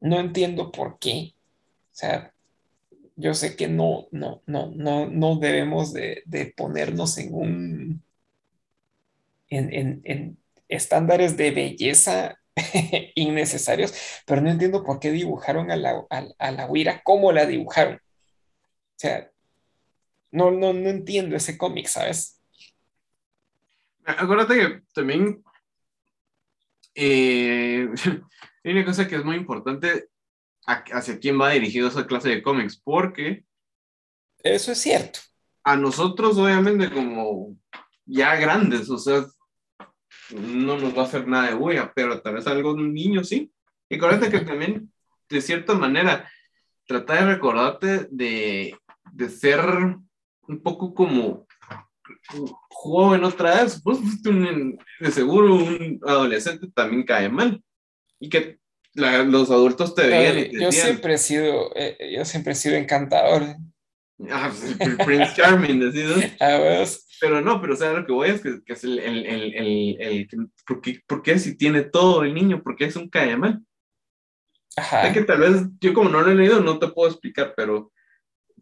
[0.00, 1.34] no entiendo por qué.
[1.34, 2.34] O sea,
[3.18, 8.02] yo sé que no, no, no, no, no debemos de, ponernos en un,
[9.48, 10.38] en, en
[10.68, 12.38] estándares de belleza
[13.16, 17.96] innecesarios, pero no entiendo por qué dibujaron a la, a, la Huira como la dibujaron.
[17.96, 19.30] O sea,
[20.30, 22.40] no, no, no entiendo ese cómic, ¿sabes?
[24.04, 25.42] Acuérdate que también
[26.94, 27.88] eh,
[28.64, 30.08] hay una cosa que es muy importante
[30.68, 33.44] hacia quién va dirigido esa clase de cómics, porque...
[34.42, 35.20] Eso es cierto.
[35.64, 37.56] A nosotros, obviamente, como
[38.04, 39.24] ya grandes, o sea,
[40.30, 43.50] no nos va a hacer nada de huella, pero tal vez algo un niño sí.
[43.88, 44.92] Y acuérdate que también,
[45.28, 46.30] de cierta manera,
[46.86, 48.76] trata de recordarte de,
[49.12, 51.46] de ser un poco como
[52.68, 57.62] joven otra vez, pues de seguro un adolescente también cae mal.
[58.20, 58.58] Y que
[58.98, 60.60] los adultos te veían.
[60.60, 63.56] yo siempre he sido, eh, yo siempre he sido encantador.
[64.28, 66.32] Ah, pues, Prince Charming, decís.
[66.40, 66.84] Ah,
[67.20, 70.28] pero no, pero o sea, lo que voy es que, es el, el, el, el
[70.66, 72.62] ¿por, qué, ¿por, qué, si tiene todo el niño?
[72.62, 73.60] ¿Por qué es un cae mal?
[74.76, 75.12] Ajá.
[75.12, 77.90] que tal vez yo como no lo he leído no te puedo explicar, pero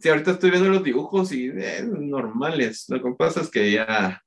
[0.00, 4.22] si ahorita estoy viendo los dibujos y eh, normales, lo que pasa es que ya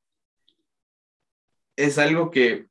[1.75, 2.67] es algo que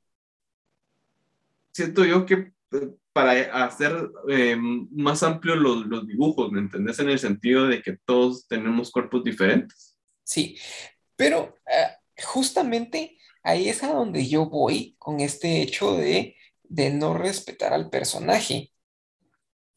[1.73, 6.99] siento yo que eh, para hacer eh, más amplios los, los, dibujos, ¿me entendés?
[7.01, 9.97] En el sentido de que todos tenemos cuerpos diferentes.
[10.23, 10.57] Sí,
[11.17, 16.37] pero eh, justamente ahí es a donde yo voy con este hecho de,
[16.69, 18.73] no respetar al personaje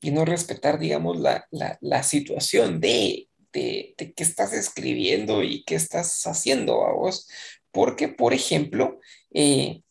[0.01, 6.85] y no respetar, digamos, la, situación de, de, qué estás escribiendo y qué estás haciendo
[6.85, 7.29] a vos.
[7.71, 8.99] Porque, por ejemplo,
[9.33, 9.83] eh,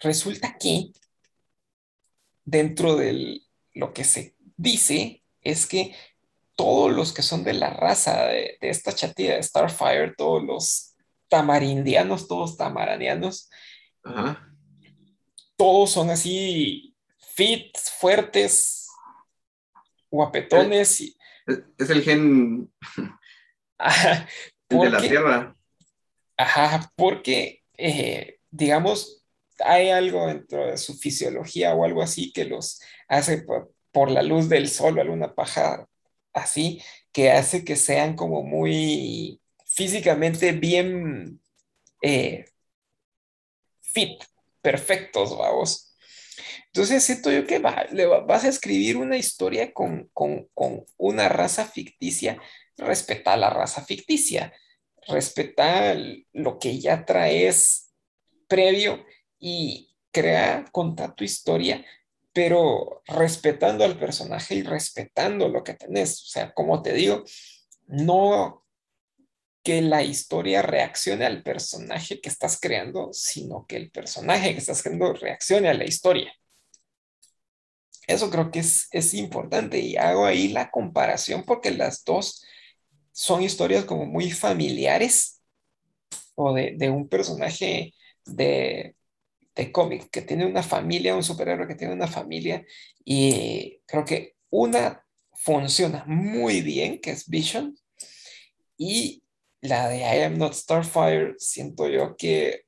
[0.00, 0.92] resulta que
[2.44, 3.40] dentro de
[3.74, 5.94] lo que se dice es que
[6.56, 10.94] todos los que son de la raza de, esta chatilla de Starfire, todos los
[11.28, 13.48] tamarindianos, todos tamaranianos,
[15.56, 18.88] todos son así fit, fuertes,
[20.10, 21.00] guapetones.
[21.46, 22.70] Es, es el gen
[24.68, 25.56] de la Tierra.
[26.36, 29.19] Ajá, porque, eh, digamos,
[29.64, 33.44] hay algo dentro de su fisiología o algo así que los hace
[33.92, 35.88] por, la luz del sol o alguna paja
[36.32, 36.82] así,
[37.12, 41.40] que hace que sean como muy físicamente bien
[42.02, 42.44] eh,
[43.80, 44.22] fit,
[44.62, 45.96] perfectos, vamos.
[46.66, 50.48] Entonces siento yo que vas a escribir una historia con, con,
[50.96, 52.40] una raza ficticia,
[52.76, 54.52] respeta la raza ficticia,
[55.08, 55.96] respeta
[56.32, 57.92] lo que ya traes
[58.46, 59.04] previo
[59.40, 61.84] y crea, conta tu historia
[62.32, 66.22] pero respetando al personaje y respetando lo que tenés.
[66.22, 67.24] O sea, como te digo,
[67.86, 68.64] no
[69.62, 74.82] que la historia reaccione al personaje que estás creando, sino que el personaje que estás
[74.82, 76.32] creando reaccione a la historia.
[78.06, 82.44] Eso creo que es, es importante y hago ahí la comparación porque las dos
[83.12, 85.42] son historias como muy familiares
[86.34, 88.96] o de, de un personaje de,
[89.60, 92.64] de cómic, que tiene una familia, un superhéroe que tiene una familia,
[93.04, 95.04] y creo que una
[95.34, 97.76] funciona muy bien, que es Vision,
[98.78, 99.22] y
[99.60, 102.64] la de I Am Not Starfire, siento yo que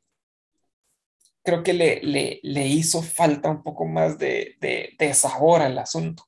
[1.43, 5.79] creo que le, le, le hizo falta un poco más de, de, de sabor al
[5.79, 6.25] asunto.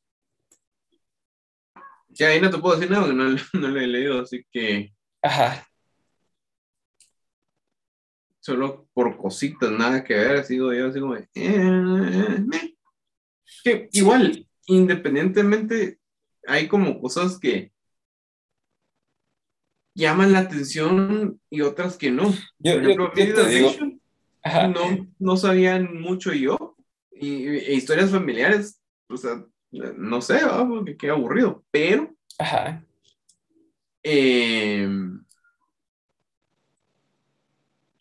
[2.08, 4.94] Ya ahí no te puedo decir nada, no, no lo he leído, así que.
[5.22, 5.66] Ajá.
[8.44, 11.16] Solo por cositas, nada que ver, sigo yo así como.
[11.16, 12.44] Eh,
[13.64, 15.98] que igual, independientemente,
[16.46, 17.72] hay como cosas que
[19.94, 22.34] llaman la atención y otras que no.
[22.58, 23.70] Yo, yo, te digo,
[24.44, 26.76] no, no sabían mucho yo.
[27.12, 28.78] Y, e historias familiares,
[29.08, 32.14] o sea, no sé, porque qué aburrido, pero.
[32.38, 32.84] Ajá.
[34.02, 34.86] Eh,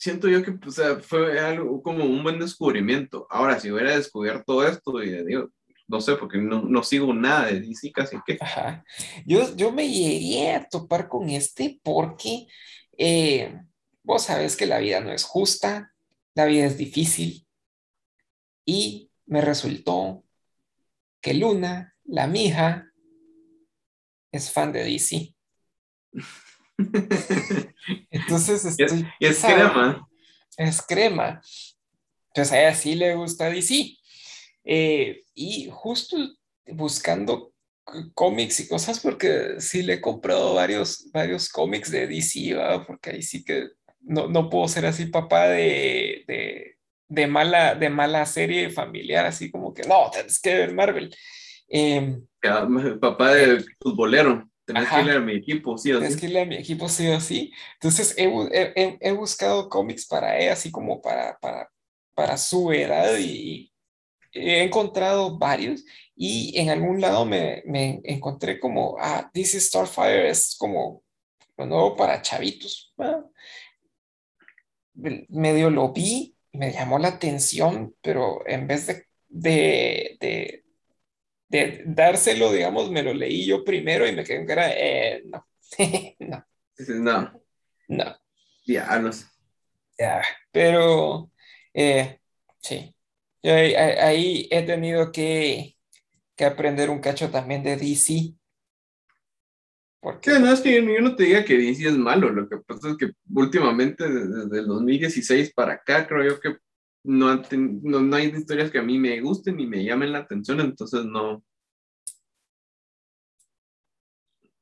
[0.03, 3.25] siento yo que o sea, fue algo como un buen descubrimiento.
[3.29, 5.49] Ahora, si hubiera descubierto esto, y digo,
[5.87, 8.37] no sé, porque no, no, sigo nada de DC casi que.
[8.41, 8.83] Ajá.
[9.25, 12.47] Yo, yo me llegué a topar con este porque
[12.97, 13.57] eh,
[14.03, 15.93] vos sabes que la vida no es justa,
[16.35, 17.47] la vida es difícil
[18.65, 20.25] y me resultó
[21.21, 22.91] que Luna, la mija,
[24.33, 25.33] es fan de DC.
[28.09, 29.07] Entonces estoy...
[29.19, 30.07] Y es, crema.
[30.57, 31.41] Es crema.
[32.27, 33.97] Entonces a ella sí le gusta DC.
[34.65, 36.17] Eh, y justo
[36.67, 37.53] buscando
[38.13, 42.55] cómics y cosas, porque sí le he comprado varios, varios cómics de DC,
[42.87, 43.69] porque ahí sí que
[44.01, 49.51] no, no puedo ser así papá de, de, de, mala, de mala serie familiar, así
[49.51, 51.13] como que no, tienes que ver Marvel.
[51.67, 52.19] Eh,
[52.99, 54.49] papá de futbolero.
[54.65, 56.07] Tenés que irle a mi equipo, sí o sí.
[56.07, 57.51] Tienes que a mi equipo, sí o sí.
[57.73, 61.69] Entonces he, he, he buscado cómics para él, así como para, para,
[62.13, 63.73] para su edad y,
[64.33, 65.85] he encontrado varios
[66.15, 71.03] y en algún lado me, me encontré como, ah, This is Starfire es como
[71.57, 72.93] lo nuevo para chavitos.
[75.29, 80.62] medio lo vi, me llamó la atención, pero en vez de, de, de,
[81.53, 85.45] de, dárselo, digamos, me lo leí yo primero y me quedé en cara, eh, no,
[86.19, 86.45] no.
[86.99, 87.43] No.
[87.87, 88.17] No.
[88.65, 89.27] Ya, no sé.
[89.99, 91.31] Ya, pero
[91.73, 92.19] eh,
[92.59, 92.95] sí,
[93.43, 95.77] yo ahí, he tenido que,
[96.35, 98.33] que, aprender un cacho también de DC.
[99.99, 100.31] Porque...
[100.39, 102.97] no, es que yo, no te diga que DC es malo, lo que pasa es
[102.97, 106.57] que últimamente, desde el 2016 para acá, creo yo que
[107.03, 110.59] no, no, no, hay historias que a mí me gusten ni me llamen la atención,
[110.61, 111.43] entonces no.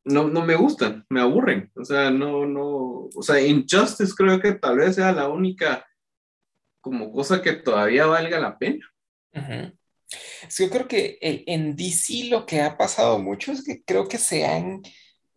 [0.03, 1.71] No, no me gustan, me aburren.
[1.75, 3.09] O sea, no, no.
[3.15, 5.85] O sea, Injustice creo que tal vez sea la única
[6.81, 8.91] como cosa que todavía valga la pena.
[9.33, 14.45] yo creo que en DC lo que ha pasado mucho es que creo que se
[14.47, 14.81] han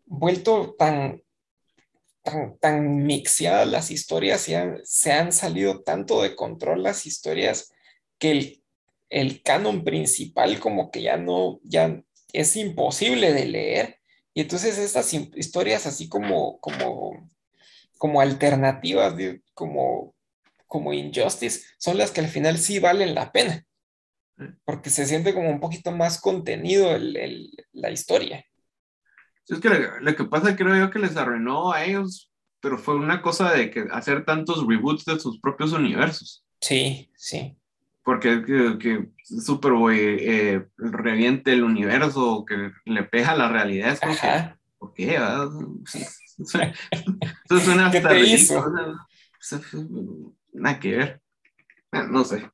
[0.07, 1.22] vuelto tan,
[2.25, 7.72] tan, tan mixeadas las historias y se han salido tanto de control las historias
[8.18, 8.64] que el,
[9.11, 12.03] el canon principal como que ya no, ya
[12.33, 13.99] es imposible de leer.
[14.33, 17.31] Y entonces estas historias así como, como,
[17.99, 19.14] como alternativas,
[19.55, 20.14] como
[20.75, 23.64] como Injustice son las que al final sí valen la pena,
[24.64, 28.45] porque se siente como un poquito más contenido el, la historia.
[29.49, 29.68] Es que
[30.01, 32.30] lo, que pasa creo yo que les arruinó a ellos,
[32.61, 36.45] pero fue una cosa de que hacer tantos reboots de sus propios universos.
[36.61, 37.57] Sí, sí.
[38.03, 44.14] Porque que, que Superboy eh, reviente el universo, que le pega la realidad, es como
[44.14, 45.16] que, ¿por qué?
[46.38, 48.64] Eso suena hasta ¿Qué te hizo?
[50.53, 51.20] nada que ver.
[51.92, 52.51] Ah, no sé.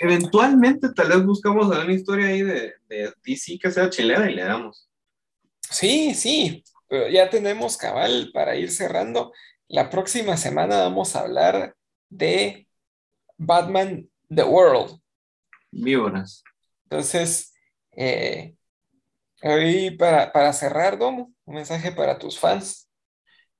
[0.00, 4.44] Eventualmente tal vez buscamos una historia ahí de, de DC que sea chilena y le
[4.44, 4.89] damos.
[5.70, 9.32] Sí, sí, pero ya tenemos cabal para ir cerrando.
[9.68, 11.76] La próxima semana vamos a hablar
[12.08, 12.66] de
[13.38, 15.00] Batman The World.
[15.70, 16.42] Víboras.
[16.84, 17.54] Entonces,
[17.92, 18.56] eh,
[19.42, 22.88] hoy para, para cerrar, Domo, un mensaje para tus fans.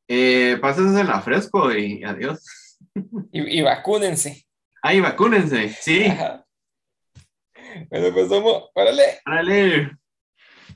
[0.08, 2.78] Eh, la fresco y adiós.
[3.32, 4.46] Y, vacúnense.
[4.82, 6.06] Ahí, vacúnense, sí.
[7.88, 9.20] Bueno, pues vamos, órale.
[9.24, 9.99] Órale.